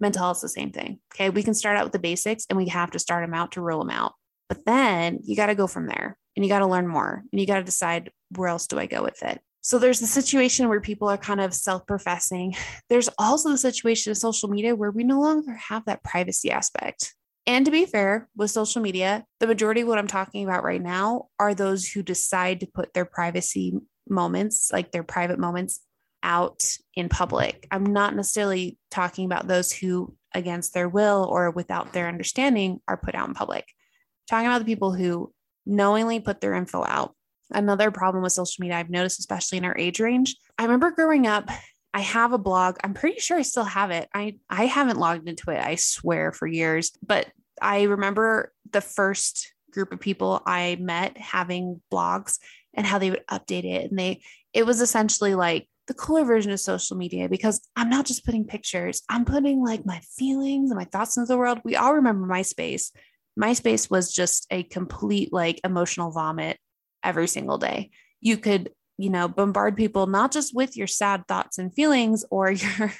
Mental 0.00 0.22
health 0.22 0.38
is 0.38 0.42
the 0.42 0.48
same 0.48 0.70
thing. 0.70 1.00
Okay. 1.14 1.30
We 1.30 1.42
can 1.42 1.54
start 1.54 1.76
out 1.76 1.84
with 1.84 1.92
the 1.92 1.98
basics 1.98 2.46
and 2.48 2.56
we 2.56 2.68
have 2.68 2.92
to 2.92 2.98
start 2.98 3.24
them 3.24 3.34
out 3.34 3.52
to 3.52 3.60
rule 3.60 3.80
them 3.80 3.90
out. 3.90 4.14
But 4.48 4.64
then 4.64 5.18
you 5.24 5.36
got 5.36 5.46
to 5.46 5.54
go 5.54 5.66
from 5.66 5.86
there 5.86 6.16
and 6.36 6.44
you 6.44 6.48
got 6.48 6.60
to 6.60 6.66
learn 6.66 6.86
more 6.86 7.24
and 7.32 7.40
you 7.40 7.46
got 7.46 7.58
to 7.58 7.64
decide 7.64 8.12
where 8.36 8.48
else 8.48 8.66
do 8.66 8.78
I 8.78 8.86
go 8.86 9.02
with 9.02 9.22
it. 9.22 9.40
So 9.60 9.78
there's 9.78 10.00
the 10.00 10.06
situation 10.06 10.68
where 10.68 10.80
people 10.80 11.08
are 11.08 11.18
kind 11.18 11.40
of 11.40 11.52
self 11.52 11.86
professing. 11.86 12.54
There's 12.88 13.10
also 13.18 13.50
the 13.50 13.58
situation 13.58 14.10
of 14.10 14.16
social 14.16 14.48
media 14.48 14.74
where 14.74 14.90
we 14.90 15.04
no 15.04 15.20
longer 15.20 15.54
have 15.54 15.84
that 15.86 16.02
privacy 16.04 16.50
aspect. 16.50 17.14
And 17.48 17.64
to 17.64 17.72
be 17.72 17.86
fair, 17.86 18.28
with 18.36 18.50
social 18.50 18.82
media, 18.82 19.24
the 19.40 19.46
majority 19.46 19.80
of 19.80 19.88
what 19.88 19.96
I'm 19.96 20.06
talking 20.06 20.44
about 20.44 20.64
right 20.64 20.82
now 20.82 21.28
are 21.40 21.54
those 21.54 21.88
who 21.88 22.02
decide 22.02 22.60
to 22.60 22.66
put 22.66 22.92
their 22.92 23.06
privacy 23.06 23.72
moments, 24.06 24.70
like 24.70 24.92
their 24.92 25.02
private 25.02 25.38
moments, 25.38 25.80
out 26.22 26.62
in 26.94 27.08
public. 27.08 27.66
I'm 27.70 27.86
not 27.86 28.14
necessarily 28.14 28.76
talking 28.90 29.24
about 29.24 29.48
those 29.48 29.72
who, 29.72 30.14
against 30.34 30.74
their 30.74 30.90
will 30.90 31.26
or 31.30 31.50
without 31.50 31.94
their 31.94 32.06
understanding, 32.06 32.82
are 32.86 32.98
put 32.98 33.14
out 33.14 33.28
in 33.28 33.34
public. 33.34 33.64
I'm 33.64 34.26
talking 34.28 34.46
about 34.46 34.58
the 34.58 34.64
people 34.66 34.92
who 34.92 35.32
knowingly 35.64 36.20
put 36.20 36.42
their 36.42 36.52
info 36.52 36.84
out. 36.84 37.14
Another 37.50 37.90
problem 37.90 38.22
with 38.22 38.32
social 38.32 38.60
media 38.60 38.76
I've 38.76 38.90
noticed, 38.90 39.20
especially 39.20 39.56
in 39.56 39.64
our 39.64 39.78
age 39.78 40.00
range. 40.00 40.36
I 40.58 40.64
remember 40.64 40.90
growing 40.90 41.26
up, 41.26 41.48
I 41.94 42.00
have 42.00 42.34
a 42.34 42.38
blog. 42.38 42.76
I'm 42.84 42.92
pretty 42.92 43.20
sure 43.20 43.38
I 43.38 43.42
still 43.42 43.64
have 43.64 43.90
it. 43.90 44.08
I 44.12 44.36
I 44.50 44.66
haven't 44.66 44.98
logged 44.98 45.26
into 45.26 45.50
it, 45.50 45.58
I 45.58 45.76
swear, 45.76 46.32
for 46.32 46.46
years. 46.46 46.92
But 47.02 47.28
I 47.60 47.82
remember 47.82 48.52
the 48.70 48.80
first 48.80 49.52
group 49.72 49.92
of 49.92 50.00
people 50.00 50.42
I 50.46 50.76
met 50.80 51.16
having 51.16 51.80
blogs 51.92 52.38
and 52.74 52.86
how 52.86 52.98
they 52.98 53.10
would 53.10 53.26
update 53.30 53.64
it. 53.64 53.90
And 53.90 53.98
they, 53.98 54.22
it 54.52 54.66
was 54.66 54.80
essentially 54.80 55.34
like 55.34 55.68
the 55.86 55.94
cooler 55.94 56.24
version 56.24 56.52
of 56.52 56.60
social 56.60 56.96
media 56.96 57.28
because 57.28 57.66
I'm 57.74 57.88
not 57.90 58.06
just 58.06 58.24
putting 58.24 58.44
pictures, 58.44 59.02
I'm 59.08 59.24
putting 59.24 59.64
like 59.64 59.86
my 59.86 60.00
feelings 60.16 60.70
and 60.70 60.78
my 60.78 60.84
thoughts 60.84 61.16
into 61.16 61.26
the 61.26 61.38
world. 61.38 61.60
We 61.64 61.76
all 61.76 61.94
remember 61.94 62.26
MySpace. 62.26 62.92
MySpace 63.38 63.90
was 63.90 64.12
just 64.12 64.46
a 64.50 64.62
complete 64.64 65.32
like 65.32 65.60
emotional 65.64 66.10
vomit 66.10 66.58
every 67.02 67.26
single 67.26 67.58
day. 67.58 67.90
You 68.20 68.36
could, 68.36 68.70
you 68.98 69.10
know, 69.10 69.28
bombard 69.28 69.76
people 69.76 70.06
not 70.06 70.32
just 70.32 70.54
with 70.54 70.76
your 70.76 70.86
sad 70.86 71.26
thoughts 71.26 71.58
and 71.58 71.72
feelings 71.72 72.24
or 72.30 72.50
your 72.52 72.92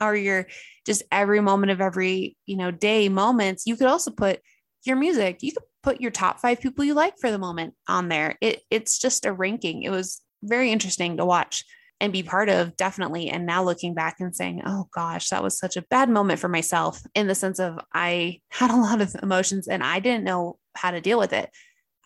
or 0.00 0.14
your 0.14 0.46
just 0.86 1.02
every 1.10 1.40
moment 1.40 1.72
of 1.72 1.80
every, 1.80 2.36
you 2.46 2.56
know, 2.56 2.70
day 2.70 3.08
moments. 3.08 3.66
You 3.66 3.76
could 3.76 3.88
also 3.88 4.10
put 4.10 4.40
your 4.84 4.96
music. 4.96 5.38
You 5.42 5.52
could 5.52 5.64
put 5.82 6.00
your 6.00 6.10
top 6.10 6.40
5 6.40 6.60
people 6.60 6.84
you 6.84 6.94
like 6.94 7.14
for 7.20 7.30
the 7.30 7.38
moment 7.38 7.74
on 7.88 8.08
there. 8.08 8.36
It 8.40 8.62
it's 8.70 8.98
just 8.98 9.26
a 9.26 9.32
ranking. 9.32 9.82
It 9.82 9.90
was 9.90 10.20
very 10.42 10.70
interesting 10.70 11.16
to 11.16 11.24
watch 11.24 11.64
and 12.00 12.12
be 12.12 12.22
part 12.22 12.48
of 12.48 12.76
definitely 12.76 13.28
and 13.28 13.46
now 13.46 13.62
looking 13.62 13.94
back 13.94 14.16
and 14.20 14.34
saying 14.34 14.62
oh 14.64 14.88
gosh 14.92 15.30
that 15.30 15.42
was 15.42 15.58
such 15.58 15.76
a 15.76 15.82
bad 15.82 16.08
moment 16.08 16.38
for 16.38 16.48
myself 16.48 17.02
in 17.14 17.26
the 17.26 17.34
sense 17.34 17.58
of 17.58 17.78
i 17.92 18.40
had 18.50 18.70
a 18.70 18.76
lot 18.76 19.00
of 19.00 19.14
emotions 19.22 19.68
and 19.68 19.82
i 19.82 19.98
didn't 19.98 20.24
know 20.24 20.58
how 20.74 20.90
to 20.90 21.00
deal 21.00 21.18
with 21.18 21.32
it 21.32 21.50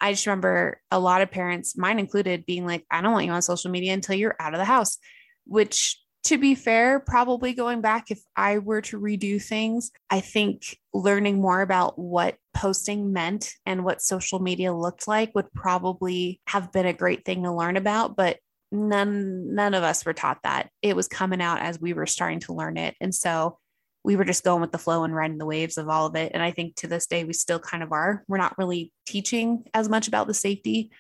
i 0.01 0.13
just 0.13 0.27
remember 0.27 0.81
a 0.91 0.99
lot 0.99 1.21
of 1.21 1.31
parents 1.31 1.77
mine 1.77 1.99
included 1.99 2.47
being 2.47 2.65
like 2.65 2.85
i 2.91 3.01
don't 3.01 3.13
want 3.13 3.27
you 3.27 3.33
on 3.33 3.43
social 3.43 3.71
media 3.71 3.93
until 3.93 4.15
you're 4.15 4.37
out 4.41 4.55
of 4.55 4.59
the 4.59 4.65
house 4.65 4.99
which 5.45 6.02
to 6.25 6.39
be 6.39 6.55
fair, 6.55 7.01
probably 7.01 7.53
going 7.53 7.81
back, 7.81 8.11
if 8.11 8.23
I 8.37 8.59
were 8.59 8.81
to 8.83 9.01
redo 9.01 9.43
things, 9.43 9.91
I 10.09 10.21
think 10.21 10.79
learning 10.95 11.41
more 11.41 11.63
about 11.63 11.99
what 11.99 12.37
posting 12.55 13.13
meant 13.13 13.55
and 13.67 13.85
what 13.85 14.01
social 14.01 14.39
media 14.39 14.73
looked 14.73 15.09
like 15.09 15.35
would 15.35 15.53
probably 15.53 16.41
have 16.47 16.71
been 16.73 16.87
a 16.87 16.93
great 16.93 17.25
thing 17.25 17.43
to 17.43 17.53
learn 17.53 17.77
about. 17.77 18.17
But 18.17 18.39
none 18.71 19.55
none 19.55 19.75
of 19.75 19.83
us 19.83 20.05
were 20.05 20.13
taught 20.13 20.39
that. 20.45 20.71
It 20.81 20.95
was 20.95 21.09
coming 21.09 21.43
out 21.43 21.61
as 21.61 21.81
we 21.81 21.93
were 21.93 22.07
starting 22.07 22.41
to 22.41 22.55
learn 22.55 22.77
it. 22.77 22.95
And 23.01 23.15
so 23.15 23.59
we 24.05 24.17
were 24.17 24.25
just 24.25 24.45
going 24.45 24.61
with 24.61 24.73
the 24.73 24.79
flow 24.79 25.05
and 25.05 25.15
riding 25.15 25.39
the 25.39 25.47
waves 25.47 25.77
of 25.77 25.89
all 25.89 26.07
of 26.07 26.17
it. 26.17 26.33
And 26.35 26.43
I 26.43 26.51
think 26.53 26.77
to 26.77 26.87
this 26.87 27.07
day, 27.07 27.25
we 27.25 27.33
still 27.33 27.59
kind 27.59 27.83
of 27.83 27.93
are. 27.93 28.25
We're 28.29 28.39
not 28.39 28.59
really 28.59 28.93
teaching 29.07 29.65
as 29.75 29.89
much 29.89 30.09
about 30.09 30.27
the 30.27 30.35
safety, 30.35 30.91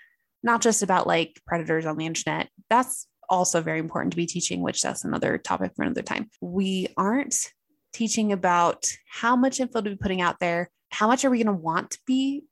not 0.42 0.60
just 0.60 0.82
about 0.82 1.06
like 1.06 1.40
predators 1.46 1.86
on 1.86 1.96
the 1.96 2.06
internet. 2.06 2.48
That's 2.68 3.06
also 3.32 3.62
very 3.62 3.78
important 3.78 4.12
to 4.12 4.16
be 4.16 4.26
teaching, 4.26 4.60
which 4.60 4.82
that's 4.82 5.04
another 5.04 5.38
topic 5.38 5.72
for 5.74 5.82
another 5.82 6.02
time. 6.02 6.28
We 6.42 6.88
aren't 6.96 7.34
teaching 7.92 8.30
about 8.30 8.86
how 9.08 9.34
much 9.36 9.58
info 9.58 9.80
to 9.80 9.90
be 9.90 9.96
putting 9.96 10.20
out 10.20 10.38
there. 10.38 10.70
How 10.90 11.08
much 11.08 11.24
are 11.24 11.30
we 11.30 11.38
going 11.42 11.56
to 11.56 11.60
want 11.60 11.92
to 11.92 11.98
be 12.06 12.44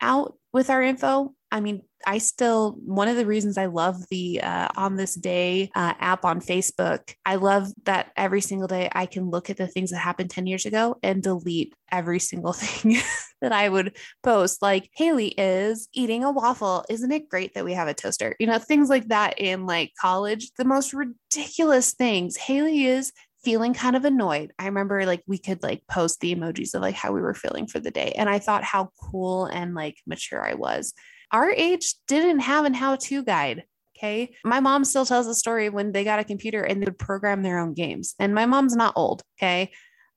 out 0.00 0.38
with 0.52 0.70
our 0.70 0.82
info? 0.82 1.34
I 1.50 1.60
mean, 1.60 1.82
I 2.06 2.18
still, 2.18 2.72
one 2.84 3.08
of 3.08 3.16
the 3.16 3.26
reasons 3.26 3.58
I 3.58 3.66
love 3.66 3.96
the 4.10 4.40
uh, 4.42 4.68
On 4.76 4.96
This 4.96 5.14
Day 5.14 5.70
uh, 5.74 5.94
app 5.98 6.24
on 6.24 6.40
Facebook, 6.40 7.14
I 7.26 7.36
love 7.36 7.68
that 7.84 8.12
every 8.16 8.40
single 8.40 8.68
day 8.68 8.88
I 8.92 9.06
can 9.06 9.30
look 9.30 9.50
at 9.50 9.56
the 9.56 9.66
things 9.66 9.90
that 9.90 9.98
happened 9.98 10.30
10 10.30 10.46
years 10.46 10.66
ago 10.66 10.96
and 11.02 11.22
delete 11.22 11.74
every 11.90 12.18
single 12.18 12.52
thing 12.54 12.96
that 13.40 13.52
I 13.52 13.68
would 13.68 13.96
post. 14.22 14.62
Like, 14.62 14.90
Hailey 14.96 15.28
is 15.28 15.88
eating 15.92 16.24
a 16.24 16.30
waffle. 16.30 16.84
Isn't 16.88 17.12
it 17.12 17.28
great 17.28 17.54
that 17.54 17.64
we 17.64 17.74
have 17.74 17.88
a 17.88 17.94
toaster? 17.94 18.36
You 18.38 18.46
know, 18.46 18.58
things 18.58 18.88
like 18.88 19.08
that 19.08 19.38
in 19.38 19.66
like 19.66 19.92
college, 20.00 20.50
the 20.56 20.64
most 20.64 20.92
ridiculous 20.92 21.92
things. 21.92 22.36
Hailey 22.36 22.86
is 22.86 23.12
feeling 23.44 23.72
kind 23.72 23.96
of 23.96 24.04
annoyed. 24.04 24.52
I 24.58 24.66
remember 24.66 25.06
like 25.06 25.22
we 25.26 25.38
could 25.38 25.62
like 25.62 25.82
post 25.90 26.20
the 26.20 26.34
emojis 26.34 26.74
of 26.74 26.82
like 26.82 26.94
how 26.94 27.12
we 27.12 27.22
were 27.22 27.34
feeling 27.34 27.66
for 27.66 27.80
the 27.80 27.90
day. 27.90 28.12
And 28.16 28.28
I 28.28 28.38
thought 28.38 28.64
how 28.64 28.90
cool 29.00 29.46
and 29.46 29.74
like 29.74 29.96
mature 30.06 30.46
I 30.46 30.54
was 30.54 30.92
our 31.32 31.50
age 31.50 31.94
didn't 32.08 32.40
have 32.40 32.64
an 32.64 32.74
how 32.74 32.96
to 32.96 33.22
guide. 33.22 33.64
Okay. 33.96 34.34
My 34.44 34.60
mom 34.60 34.84
still 34.84 35.04
tells 35.04 35.26
the 35.26 35.34
story 35.34 35.68
when 35.68 35.92
they 35.92 36.04
got 36.04 36.20
a 36.20 36.24
computer 36.24 36.62
and 36.62 36.80
they 36.80 36.86
would 36.86 36.98
program 36.98 37.42
their 37.42 37.58
own 37.58 37.74
games. 37.74 38.14
And 38.18 38.34
my 38.34 38.46
mom's 38.46 38.74
not 38.74 38.94
old. 38.96 39.22
Okay. 39.38 39.72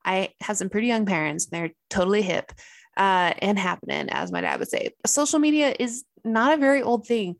I 0.05 0.29
have 0.41 0.57
some 0.57 0.69
pretty 0.69 0.87
young 0.87 1.05
parents. 1.05 1.47
They're 1.47 1.71
totally 1.89 2.21
hip. 2.21 2.51
uh, 2.97 3.33
and 3.39 3.57
happening, 3.57 4.09
as 4.09 4.31
my 4.31 4.41
dad 4.41 4.59
would 4.59 4.69
say. 4.69 4.91
Social 5.05 5.39
media 5.39 5.73
is 5.79 6.03
not 6.23 6.53
a 6.53 6.57
very 6.57 6.81
old 6.81 7.07
thing, 7.07 7.35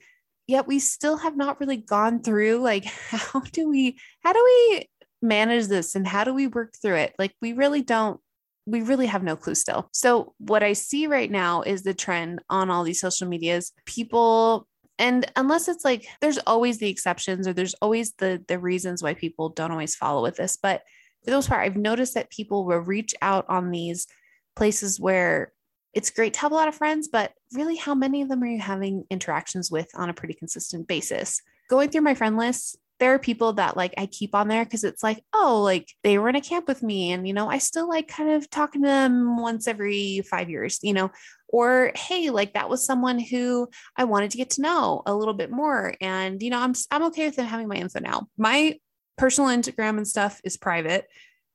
yet 0.48 0.68
we 0.68 0.80
still 0.80 1.18
have 1.18 1.38
not 1.38 1.60
really 1.60 1.78
gone 1.78 2.22
through 2.22 2.58
like 2.58 2.86
how 3.10 3.42
do 3.42 3.70
we 3.70 3.98
how 4.24 4.34
do 4.34 4.44
we 4.44 4.90
manage 5.22 5.68
this 5.68 5.96
and 5.96 6.08
how 6.08 6.24
do 6.24 6.34
we 6.34 6.48
work 6.48 6.74
through 6.82 6.96
it? 6.96 7.14
Like 7.20 7.34
we 7.42 7.54
really 7.54 7.82
don't 7.82 8.20
we 8.66 8.82
really 8.82 9.08
have 9.08 9.24
no 9.24 9.36
clue 9.36 9.56
still. 9.56 9.90
So 9.92 10.34
what 10.38 10.64
I 10.64 10.74
see 10.74 11.08
right 11.08 11.30
now 11.30 11.62
is 11.62 11.84
the 11.84 11.94
trend 11.94 12.42
on 12.50 12.70
all 12.70 12.84
these 12.84 13.02
social 13.02 13.28
medias. 13.28 13.74
People 13.86 14.68
and 15.00 15.30
unless 15.36 15.68
it's 15.68 15.84
like 15.84 16.08
there's 16.22 16.38
always 16.40 16.78
the 16.78 16.90
exceptions 16.90 17.48
or 17.48 17.54
there's 17.54 17.74
always 17.76 18.14
the 18.14 18.44
the 18.48 18.60
reasons 18.60 19.02
why 19.02 19.14
people 19.14 19.50
don't 19.50 19.72
always 19.72 19.96
follow 19.96 20.22
with 20.22 20.38
this, 20.38 20.58
but 20.58 20.84
for 21.24 21.32
the 21.32 21.38
most 21.38 21.50
part, 21.50 21.62
I've 21.66 21.78
noticed 21.78 22.16
that 22.16 22.30
people 22.30 22.66
will 22.66 22.80
reach 22.80 23.16
out 23.22 23.46
on 23.48 23.72
these 23.72 24.08
places 24.56 25.00
where 25.00 25.54
it's 25.94 26.10
great 26.10 26.34
to 26.34 26.40
have 26.42 26.52
a 26.52 26.56
lot 26.56 26.68
of 26.68 26.76
friends, 26.76 27.08
but 27.08 27.34
really, 27.54 27.76
how 27.76 27.96
many 27.96 28.22
of 28.22 28.30
them 28.30 28.44
are 28.44 28.48
you 28.48 28.60
having 28.60 29.06
interactions 29.10 29.72
with 29.72 29.90
on 29.96 30.10
a 30.10 30.14
pretty 30.14 30.34
consistent 30.34 30.88
basis? 30.88 31.42
Going 31.70 31.90
through 31.90 32.02
my 32.02 32.16
friend 32.16 32.36
list, 32.36 32.78
there 33.04 33.16
are 33.16 33.20
people 33.20 33.52
that 33.52 33.76
like 33.76 33.94
I 33.98 34.06
keep 34.06 34.34
on 34.34 34.48
there 34.48 34.64
because 34.64 34.86
it's 34.86 35.04
like, 35.04 35.22
oh, 35.34 35.62
like 35.62 35.92
they 36.04 36.18
were 36.18 36.30
in 36.30 36.38
a 36.38 36.42
camp 36.42 36.70
with 36.70 36.82
me. 36.82 37.12
And, 37.12 37.28
you 37.28 37.34
know, 37.34 37.50
I 37.50 37.58
still 37.58 37.90
like 37.90 38.08
kind 38.08 38.30
of 38.30 38.50
talking 38.50 38.82
to 38.82 38.88
them 38.88 39.42
once 39.42 39.68
every 39.68 40.22
five 40.22 40.50
years, 40.50 40.80
you 40.82 40.94
know, 40.94 41.12
or 41.50 41.92
hey, 41.96 42.30
like 42.30 42.54
that 42.54 42.70
was 42.70 42.86
someone 42.86 43.20
who 43.20 43.68
I 43.98 44.06
wanted 44.06 44.32
to 44.32 44.38
get 44.38 44.52
to 44.52 44.62
know 44.62 45.02
a 45.06 45.14
little 45.14 45.34
bit 45.34 45.52
more. 45.52 45.96
And, 46.00 46.42
you 46.42 46.50
know, 46.50 46.60
I'm, 46.60 46.74
I'm 46.92 47.04
okay 47.08 47.26
with 47.26 47.36
them 47.36 47.46
having 47.46 47.68
my 47.68 47.76
info 47.76 48.00
now. 48.00 48.28
My 48.38 48.80
personal 49.18 49.50
Instagram 49.50 49.98
and 49.98 50.08
stuff 50.08 50.40
is 50.46 50.56
private. 50.56 51.06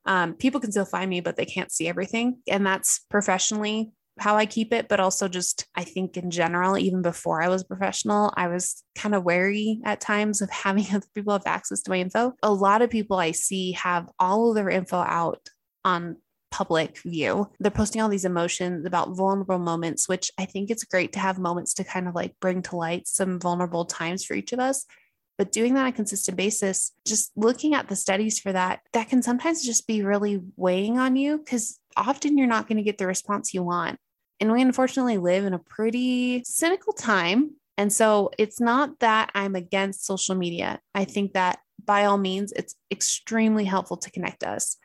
Um, 0.04 0.34
people 0.34 0.60
can 0.60 0.70
still 0.70 0.84
find 0.84 1.08
me, 1.08 1.22
but 1.22 1.36
they 1.36 1.46
can't 1.46 1.72
see 1.72 1.88
everything. 1.88 2.42
And 2.46 2.66
that's 2.66 3.06
professionally 3.08 3.92
how 4.18 4.36
I 4.36 4.46
keep 4.46 4.72
it, 4.72 4.88
but 4.88 5.00
also 5.00 5.28
just 5.28 5.66
I 5.74 5.84
think 5.84 6.16
in 6.16 6.30
general, 6.30 6.78
even 6.78 7.02
before 7.02 7.42
I 7.42 7.48
was 7.48 7.64
professional, 7.64 8.32
I 8.36 8.48
was 8.48 8.82
kind 8.94 9.14
of 9.14 9.24
wary 9.24 9.80
at 9.84 10.00
times 10.00 10.40
of 10.40 10.50
having 10.64 10.86
other 10.92 11.06
people 11.14 11.32
have 11.32 11.46
access 11.46 11.82
to 11.82 11.90
my 11.90 11.98
info. 11.98 12.34
A 12.42 12.52
lot 12.52 12.82
of 12.82 12.90
people 12.90 13.18
I 13.18 13.32
see 13.32 13.72
have 13.72 14.08
all 14.18 14.50
of 14.50 14.54
their 14.54 14.70
info 14.70 14.96
out 14.98 15.48
on 15.84 16.16
public 16.50 16.98
view. 16.98 17.50
They're 17.60 17.70
posting 17.70 18.00
all 18.00 18.08
these 18.08 18.24
emotions 18.24 18.86
about 18.86 19.16
vulnerable 19.16 19.58
moments, 19.58 20.08
which 20.08 20.30
I 20.38 20.44
think 20.44 20.70
it's 20.70 20.84
great 20.84 21.12
to 21.12 21.18
have 21.18 21.38
moments 21.38 21.74
to 21.74 21.84
kind 21.84 22.08
of 22.08 22.14
like 22.14 22.34
bring 22.40 22.62
to 22.62 22.76
light 22.76 23.06
some 23.06 23.38
vulnerable 23.38 23.84
times 23.84 24.24
for 24.24 24.34
each 24.34 24.52
of 24.52 24.58
us. 24.58 24.86
But 25.36 25.52
doing 25.52 25.74
that 25.74 25.82
on 25.82 25.86
a 25.88 25.92
consistent 25.92 26.36
basis, 26.36 26.92
just 27.06 27.30
looking 27.36 27.74
at 27.74 27.88
the 27.88 27.94
studies 27.94 28.40
for 28.40 28.52
that, 28.52 28.80
that 28.92 29.08
can 29.08 29.22
sometimes 29.22 29.64
just 29.64 29.86
be 29.86 30.02
really 30.02 30.40
weighing 30.56 30.98
on 30.98 31.14
you 31.14 31.38
because 31.38 31.78
often 31.96 32.36
you're 32.36 32.48
not 32.48 32.66
going 32.66 32.78
to 32.78 32.82
get 32.82 32.98
the 32.98 33.06
response 33.06 33.54
you 33.54 33.62
want. 33.62 34.00
And 34.40 34.52
we 34.52 34.62
unfortunately 34.62 35.18
live 35.18 35.44
in 35.44 35.54
a 35.54 35.58
pretty 35.58 36.42
cynical 36.44 36.92
time. 36.92 37.56
And 37.76 37.92
so 37.92 38.30
it's 38.38 38.60
not 38.60 38.98
that 39.00 39.30
I'm 39.34 39.54
against 39.54 40.04
social 40.04 40.34
media. 40.34 40.80
I 40.94 41.04
think 41.04 41.34
that 41.34 41.58
by 41.84 42.04
all 42.04 42.18
means, 42.18 42.52
it's 42.52 42.74
extremely 42.90 43.64
helpful 43.64 43.96
to 43.98 44.10
connect 44.10 44.44
us. 44.44 44.76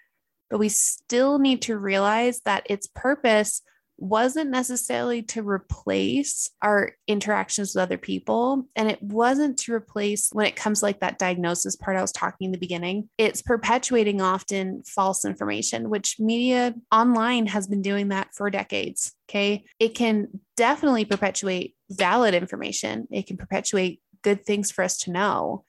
But 0.50 0.60
we 0.60 0.70
still 0.70 1.40
need 1.40 1.64
to 1.64 1.78
realize 1.78 2.42
that 2.46 2.68
its 2.70 2.88
purpose 2.88 3.62
wasn't 4.04 4.50
necessarily 4.50 5.22
to 5.24 5.48
replace 5.48 6.52
our 6.62 6.92
interactions 7.08 7.74
with 7.74 7.82
other 7.82 7.98
people. 7.98 8.68
And 8.76 8.92
it 8.92 9.02
wasn't 9.02 9.58
to 9.60 9.74
replace 9.74 10.30
when 10.34 10.46
it 10.46 10.56
comes 10.56 10.84
like 10.84 11.00
that 11.00 11.18
diagnosis 11.18 11.76
part 11.76 11.96
I 11.96 12.02
was 12.02 12.12
talking 12.12 12.46
in 12.46 12.52
the 12.52 12.58
beginning. 12.58 13.10
It's 13.18 13.42
perpetuating 13.42 14.22
often 14.22 14.84
false 14.84 15.24
information, 15.24 15.90
which 15.90 16.18
media 16.20 16.76
online 16.92 17.48
has 17.48 17.68
been 17.68 17.82
doing 17.82 18.10
that 18.10 18.30
for 18.36 18.50
decades. 18.50 19.14
Okay. 19.30 19.64
It 19.80 19.96
can 19.96 20.28
definitely 20.58 21.06
perpetuate 21.06 21.76
valid 21.90 22.34
information, 22.34 23.08
it 23.10 23.26
can 23.28 23.38
perpetuate 23.38 24.02
good 24.22 24.46
things 24.46 24.70
for 24.70 24.84
us 24.84 24.98
to 25.00 25.12
know. 25.12 25.64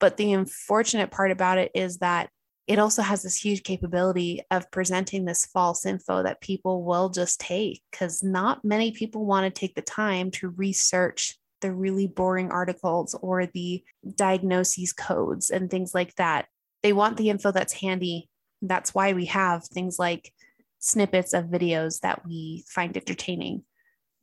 But 0.00 0.16
the 0.16 0.32
unfortunate 0.32 1.10
part 1.10 1.30
about 1.30 1.58
it 1.58 1.72
is 1.74 1.98
that 1.98 2.30
it 2.68 2.78
also 2.78 3.00
has 3.00 3.22
this 3.22 3.42
huge 3.42 3.62
capability 3.62 4.42
of 4.50 4.70
presenting 4.70 5.24
this 5.24 5.46
false 5.46 5.86
info 5.86 6.22
that 6.22 6.42
people 6.42 6.84
will 6.84 7.08
just 7.08 7.40
take 7.40 7.82
because 7.90 8.22
not 8.22 8.62
many 8.62 8.92
people 8.92 9.24
want 9.24 9.44
to 9.44 9.60
take 9.60 9.74
the 9.74 9.82
time 9.82 10.30
to 10.32 10.50
research 10.50 11.38
the 11.62 11.72
really 11.72 12.06
boring 12.06 12.50
articles 12.50 13.14
or 13.22 13.46
the 13.46 13.82
diagnoses 14.16 14.92
codes 14.92 15.48
and 15.48 15.70
things 15.70 15.94
like 15.94 16.14
that. 16.16 16.46
They 16.82 16.92
want 16.92 17.16
the 17.16 17.30
info 17.30 17.52
that's 17.52 17.72
handy. 17.72 18.28
That's 18.60 18.94
why 18.94 19.14
we 19.14 19.24
have 19.24 19.64
things 19.64 19.98
like 19.98 20.30
snippets 20.78 21.32
of 21.32 21.46
videos 21.46 22.00
that 22.00 22.24
we 22.26 22.64
find 22.68 22.94
entertaining. 22.96 23.64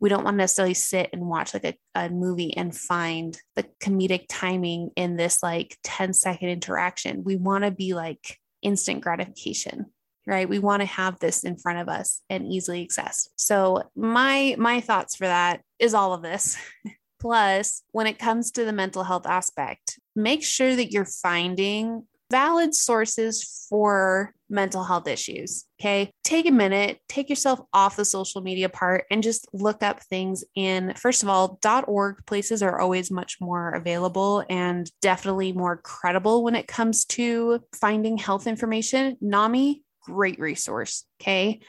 We 0.05 0.09
don't 0.09 0.23
want 0.23 0.35
to 0.35 0.43
necessarily 0.43 0.75
sit 0.75 1.09
and 1.13 1.25
watch 1.25 1.55
like 1.55 1.65
a, 1.65 1.75
a 1.95 2.09
movie 2.09 2.55
and 2.55 2.77
find 2.77 3.35
the 3.55 3.63
comedic 3.81 4.25
timing 4.29 4.91
in 4.95 5.15
this 5.15 5.41
like 5.41 5.79
10 5.83 6.13
second 6.13 6.49
interaction. 6.49 7.23
We 7.23 7.37
want 7.37 7.63
to 7.63 7.71
be 7.71 7.95
like 7.95 8.37
instant 8.61 9.01
gratification 9.01 9.87
right? 10.27 10.47
We 10.47 10.59
want 10.59 10.81
to 10.81 10.85
have 10.85 11.17
this 11.17 11.43
in 11.43 11.57
front 11.57 11.79
of 11.79 11.89
us 11.89 12.21
and 12.29 12.45
easily 12.45 12.87
accessed. 12.87 13.29
So 13.35 13.89
my 13.95 14.55
my 14.59 14.79
thoughts 14.79 15.15
for 15.15 15.25
that 15.25 15.61
is 15.79 15.95
all 15.95 16.13
of 16.13 16.21
this. 16.21 16.55
Plus 17.19 17.81
when 17.91 18.05
it 18.05 18.19
comes 18.19 18.51
to 18.51 18.63
the 18.63 18.73
mental 18.73 19.03
health 19.03 19.25
aspect 19.25 19.97
make 20.15 20.43
sure 20.43 20.75
that 20.75 20.91
you're 20.91 21.05
finding 21.05 22.05
valid 22.31 22.73
sources 22.73 23.65
for 23.69 24.33
mental 24.49 24.83
health 24.83 25.07
issues. 25.07 25.65
Okay. 25.79 26.11
Take 26.23 26.47
a 26.47 26.51
minute, 26.51 26.99
take 27.09 27.29
yourself 27.29 27.59
off 27.73 27.95
the 27.95 28.05
social 28.05 28.41
media 28.41 28.69
part 28.69 29.05
and 29.09 29.23
just 29.23 29.47
look 29.53 29.83
up 29.83 30.01
things 30.03 30.43
in, 30.55 30.93
first 30.95 31.23
of 31.23 31.29
all, 31.29 31.59
.org 31.87 32.25
places 32.25 32.61
are 32.61 32.79
always 32.79 33.11
much 33.11 33.37
more 33.41 33.71
available 33.71 34.43
and 34.49 34.89
definitely 35.01 35.51
more 35.51 35.77
credible 35.77 36.43
when 36.43 36.55
it 36.55 36.67
comes 36.67 37.05
to 37.05 37.59
finding 37.79 38.17
health 38.17 38.47
information. 38.47 39.17
NAMI, 39.21 39.83
great 40.03 40.39
resource. 40.39 41.05
Okay. 41.21 41.61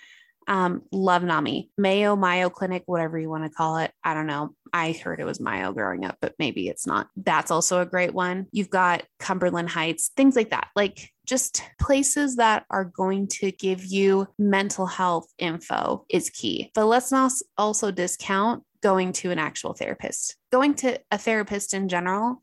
Um, 0.48 0.82
love 0.92 1.24
NAMI, 1.24 1.70
Mayo, 1.76 2.14
Mayo 2.14 2.50
Clinic, 2.50 2.84
whatever 2.86 3.18
you 3.18 3.28
want 3.28 3.44
to 3.44 3.50
call 3.50 3.78
it. 3.78 3.90
I 4.04 4.14
don't 4.14 4.28
know. 4.28 4.54
I 4.76 4.92
heard 4.92 5.20
it 5.20 5.24
was 5.24 5.40
Mayo 5.40 5.72
growing 5.72 6.04
up, 6.04 6.18
but 6.20 6.34
maybe 6.38 6.68
it's 6.68 6.86
not. 6.86 7.08
That's 7.16 7.50
also 7.50 7.80
a 7.80 7.86
great 7.86 8.12
one. 8.12 8.44
You've 8.52 8.68
got 8.68 9.04
Cumberland 9.18 9.70
Heights, 9.70 10.10
things 10.14 10.36
like 10.36 10.50
that. 10.50 10.68
Like 10.76 11.14
just 11.24 11.62
places 11.80 12.36
that 12.36 12.66
are 12.68 12.84
going 12.84 13.28
to 13.28 13.50
give 13.52 13.86
you 13.86 14.28
mental 14.38 14.84
health 14.84 15.32
info 15.38 16.04
is 16.10 16.28
key. 16.28 16.72
But 16.74 16.84
let's 16.86 17.10
not 17.10 17.32
also 17.56 17.90
discount 17.90 18.64
going 18.82 19.14
to 19.14 19.30
an 19.30 19.38
actual 19.38 19.72
therapist. 19.72 20.36
Going 20.52 20.74
to 20.74 21.00
a 21.10 21.16
therapist 21.16 21.72
in 21.72 21.88
general 21.88 22.42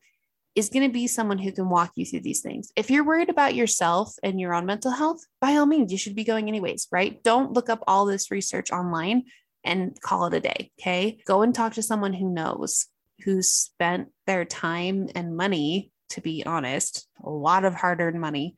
is 0.55 0.69
going 0.69 0.87
to 0.87 0.93
be 0.93 1.05
someone 1.05 1.37
who 1.37 1.51
can 1.51 1.69
walk 1.69 1.91
you 1.95 2.05
through 2.05 2.21
these 2.21 2.41
things. 2.41 2.71
If 2.75 2.89
you're 2.89 3.05
worried 3.05 3.29
about 3.29 3.53
yourself 3.53 4.15
and 4.23 4.39
your 4.39 4.55
own 4.55 4.65
mental 4.65 4.91
health, 4.91 5.23
by 5.39 5.51
all 5.53 5.67
means, 5.67 5.91
you 5.91 5.99
should 5.99 6.15
be 6.15 6.23
going 6.23 6.47
anyways, 6.47 6.87
right? 6.91 7.23
Don't 7.23 7.53
look 7.53 7.69
up 7.69 7.83
all 7.87 8.05
this 8.05 8.31
research 8.31 8.71
online 8.71 9.25
and 9.63 9.99
call 10.01 10.25
it 10.25 10.33
a 10.33 10.39
day. 10.39 10.71
Okay. 10.79 11.19
Go 11.25 11.41
and 11.41 11.53
talk 11.53 11.73
to 11.73 11.83
someone 11.83 12.13
who 12.13 12.33
knows, 12.33 12.87
who 13.23 13.41
spent 13.41 14.09
their 14.27 14.45
time 14.45 15.09
and 15.15 15.35
money, 15.35 15.91
to 16.09 16.21
be 16.21 16.45
honest, 16.45 17.07
a 17.23 17.29
lot 17.29 17.65
of 17.65 17.73
hard 17.73 18.01
earned 18.01 18.19
money 18.19 18.55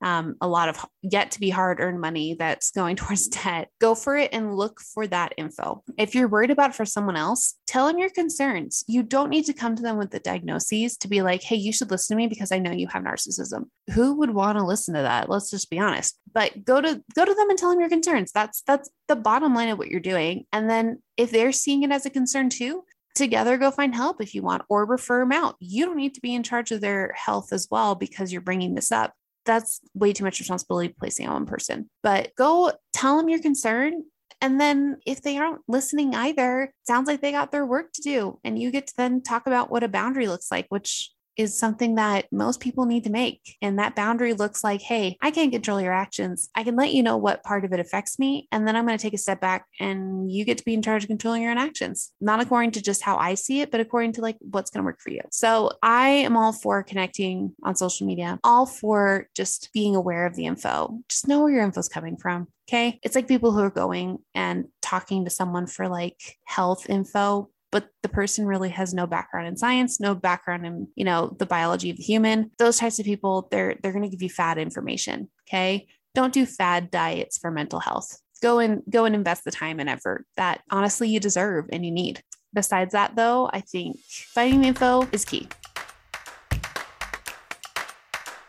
um, 0.00 0.36
a 0.40 0.48
lot 0.48 0.68
of 0.68 0.84
yet 1.02 1.32
to 1.32 1.40
be 1.40 1.50
hard 1.50 1.80
earned 1.80 2.00
money 2.00 2.34
that's 2.34 2.70
going 2.70 2.96
towards 2.96 3.28
debt, 3.28 3.70
go 3.80 3.94
for 3.94 4.16
it 4.16 4.30
and 4.32 4.56
look 4.56 4.80
for 4.80 5.06
that 5.06 5.32
info. 5.36 5.82
If 5.96 6.14
you're 6.14 6.28
worried 6.28 6.50
about 6.50 6.74
for 6.74 6.84
someone 6.84 7.16
else, 7.16 7.54
tell 7.66 7.86
them 7.86 7.98
your 7.98 8.10
concerns. 8.10 8.84
You 8.86 9.02
don't 9.02 9.30
need 9.30 9.46
to 9.46 9.52
come 9.52 9.76
to 9.76 9.82
them 9.82 9.98
with 9.98 10.10
the 10.10 10.20
diagnoses 10.20 10.96
to 10.98 11.08
be 11.08 11.22
like, 11.22 11.42
hey, 11.42 11.56
you 11.56 11.72
should 11.72 11.90
listen 11.90 12.16
to 12.16 12.18
me 12.18 12.26
because 12.26 12.52
I 12.52 12.58
know 12.58 12.72
you 12.72 12.88
have 12.88 13.02
narcissism. 13.02 13.64
Who 13.94 14.14
would 14.16 14.30
want 14.30 14.58
to 14.58 14.64
listen 14.64 14.94
to 14.94 15.02
that? 15.02 15.28
Let's 15.28 15.50
just 15.50 15.70
be 15.70 15.78
honest. 15.78 16.18
But 16.32 16.64
go 16.64 16.80
to 16.80 17.02
go 17.14 17.24
to 17.24 17.34
them 17.34 17.50
and 17.50 17.58
tell 17.58 17.70
them 17.70 17.80
your 17.80 17.88
concerns. 17.88 18.32
That's 18.32 18.62
that's 18.62 18.90
the 19.08 19.16
bottom 19.16 19.54
line 19.54 19.68
of 19.68 19.78
what 19.78 19.88
you're 19.88 20.00
doing. 20.00 20.44
And 20.52 20.68
then 20.68 21.02
if 21.16 21.30
they're 21.30 21.52
seeing 21.52 21.82
it 21.82 21.90
as 21.90 22.06
a 22.06 22.10
concern 22.10 22.50
too, 22.50 22.84
together 23.14 23.58
go 23.58 23.70
find 23.70 23.94
help 23.94 24.22
if 24.22 24.34
you 24.34 24.42
want 24.42 24.62
or 24.68 24.86
refer 24.86 25.20
them 25.20 25.32
out. 25.32 25.56
You 25.58 25.86
don't 25.86 25.96
need 25.96 26.14
to 26.14 26.20
be 26.20 26.34
in 26.34 26.42
charge 26.42 26.70
of 26.70 26.80
their 26.80 27.12
health 27.16 27.52
as 27.52 27.66
well 27.70 27.94
because 27.94 28.32
you're 28.32 28.40
bringing 28.40 28.74
this 28.74 28.92
up 28.92 29.12
that's 29.48 29.80
way 29.94 30.12
too 30.12 30.24
much 30.24 30.38
responsibility 30.38 30.94
placing 30.96 31.26
on 31.26 31.34
one 31.34 31.46
person. 31.46 31.90
But 32.02 32.32
go 32.36 32.72
tell 32.92 33.16
them 33.16 33.28
your 33.28 33.40
concern. 33.40 34.04
And 34.40 34.60
then 34.60 34.98
if 35.04 35.22
they 35.22 35.36
aren't 35.36 35.62
listening 35.66 36.14
either, 36.14 36.72
sounds 36.86 37.08
like 37.08 37.20
they 37.20 37.32
got 37.32 37.50
their 37.50 37.66
work 37.66 37.92
to 37.94 38.02
do. 38.02 38.38
And 38.44 38.56
you 38.56 38.70
get 38.70 38.86
to 38.86 38.94
then 38.96 39.22
talk 39.22 39.48
about 39.48 39.70
what 39.70 39.82
a 39.82 39.88
boundary 39.88 40.28
looks 40.28 40.50
like, 40.52 40.66
which 40.68 41.10
is 41.38 41.56
something 41.56 41.94
that 41.94 42.26
most 42.32 42.60
people 42.60 42.84
need 42.84 43.04
to 43.04 43.10
make. 43.10 43.56
And 43.62 43.78
that 43.78 43.94
boundary 43.94 44.34
looks 44.34 44.64
like, 44.64 44.82
hey, 44.82 45.16
I 45.22 45.30
can't 45.30 45.52
control 45.52 45.80
your 45.80 45.92
actions. 45.92 46.50
I 46.54 46.64
can 46.64 46.76
let 46.76 46.92
you 46.92 47.02
know 47.02 47.16
what 47.16 47.44
part 47.44 47.64
of 47.64 47.72
it 47.72 47.80
affects 47.80 48.18
me. 48.18 48.48
And 48.50 48.66
then 48.66 48.76
I'm 48.76 48.84
going 48.84 48.98
to 48.98 49.02
take 49.02 49.14
a 49.14 49.18
step 49.18 49.40
back 49.40 49.64
and 49.78 50.30
you 50.30 50.44
get 50.44 50.58
to 50.58 50.64
be 50.64 50.74
in 50.74 50.82
charge 50.82 51.04
of 51.04 51.08
controlling 51.08 51.42
your 51.42 51.52
own 51.52 51.58
actions, 51.58 52.12
not 52.20 52.40
according 52.40 52.72
to 52.72 52.82
just 52.82 53.02
how 53.02 53.16
I 53.16 53.34
see 53.34 53.60
it, 53.60 53.70
but 53.70 53.80
according 53.80 54.12
to 54.14 54.20
like 54.20 54.36
what's 54.40 54.70
going 54.70 54.82
to 54.82 54.86
work 54.86 55.00
for 55.00 55.10
you. 55.10 55.20
So 55.30 55.70
I 55.82 56.08
am 56.08 56.36
all 56.36 56.52
for 56.52 56.82
connecting 56.82 57.54
on 57.62 57.76
social 57.76 58.06
media, 58.06 58.40
all 58.42 58.66
for 58.66 59.28
just 59.36 59.70
being 59.72 59.94
aware 59.94 60.26
of 60.26 60.34
the 60.34 60.46
info. 60.46 60.98
Just 61.08 61.28
know 61.28 61.42
where 61.42 61.52
your 61.52 61.62
info 61.62 61.80
is 61.80 61.88
coming 61.88 62.16
from. 62.16 62.48
Okay. 62.68 62.98
It's 63.02 63.14
like 63.14 63.28
people 63.28 63.52
who 63.52 63.60
are 63.60 63.70
going 63.70 64.18
and 64.34 64.66
talking 64.82 65.24
to 65.24 65.30
someone 65.30 65.66
for 65.66 65.88
like 65.88 66.36
health 66.44 66.90
info 66.90 67.48
but 67.70 67.88
the 68.02 68.08
person 68.08 68.46
really 68.46 68.70
has 68.70 68.94
no 68.94 69.06
background 69.06 69.46
in 69.46 69.56
science, 69.56 70.00
no 70.00 70.14
background 70.14 70.66
in, 70.66 70.88
you 70.94 71.04
know, 71.04 71.34
the 71.38 71.46
biology 71.46 71.90
of 71.90 71.96
the 71.96 72.02
human. 72.02 72.50
Those 72.58 72.78
types 72.78 72.98
of 72.98 73.04
people, 73.04 73.48
they're 73.50 73.76
they're 73.82 73.92
going 73.92 74.04
to 74.04 74.10
give 74.10 74.22
you 74.22 74.30
fad 74.30 74.58
information, 74.58 75.28
okay? 75.48 75.86
Don't 76.14 76.32
do 76.32 76.46
fad 76.46 76.90
diets 76.90 77.38
for 77.38 77.50
mental 77.50 77.80
health. 77.80 78.20
Go 78.42 78.58
and 78.58 78.82
go 78.88 79.04
and 79.04 79.14
invest 79.14 79.44
the 79.44 79.50
time 79.50 79.80
and 79.80 79.88
effort 79.88 80.24
that 80.36 80.62
honestly 80.70 81.08
you 81.08 81.20
deserve 81.20 81.66
and 81.70 81.84
you 81.84 81.90
need. 81.90 82.22
Besides 82.54 82.92
that 82.92 83.16
though, 83.16 83.50
I 83.52 83.60
think 83.60 83.98
finding 84.06 84.64
info 84.64 85.06
is 85.12 85.24
key. 85.24 85.48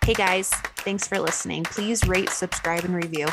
Hey 0.06 0.14
guys, 0.14 0.50
thanks 0.78 1.08
for 1.08 1.20
listening. 1.20 1.64
Please 1.66 2.08
rate, 2.08 2.30
subscribe, 2.30 2.86
and 2.86 2.96
review. 2.96 3.28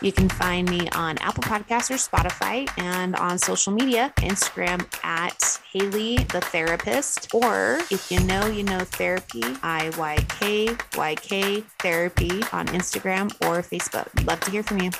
You 0.00 0.12
can 0.12 0.28
find 0.28 0.68
me 0.68 0.88
on 0.90 1.16
Apple 1.18 1.42
Podcasts 1.42 1.90
or 1.90 1.94
Spotify 1.94 2.68
and 2.78 3.16
on 3.16 3.38
social 3.38 3.72
media, 3.72 4.12
Instagram 4.18 4.86
at 5.02 5.60
Hailey 5.72 6.16
the 6.16 6.40
Therapist, 6.40 7.32
or 7.34 7.78
if 7.90 8.10
you 8.10 8.20
know, 8.20 8.46
you 8.46 8.64
know 8.64 8.80
therapy, 8.80 9.42
I 9.62 9.90
Y 9.96 10.16
K 10.28 10.76
Y 10.96 11.14
K 11.14 11.60
therapy 11.80 12.42
on 12.52 12.66
Instagram 12.68 13.26
or 13.46 13.62
Facebook. 13.62 14.08
Love 14.26 14.40
to 14.40 14.50
hear 14.50 14.62
from 14.62 14.80
you. 14.80 14.90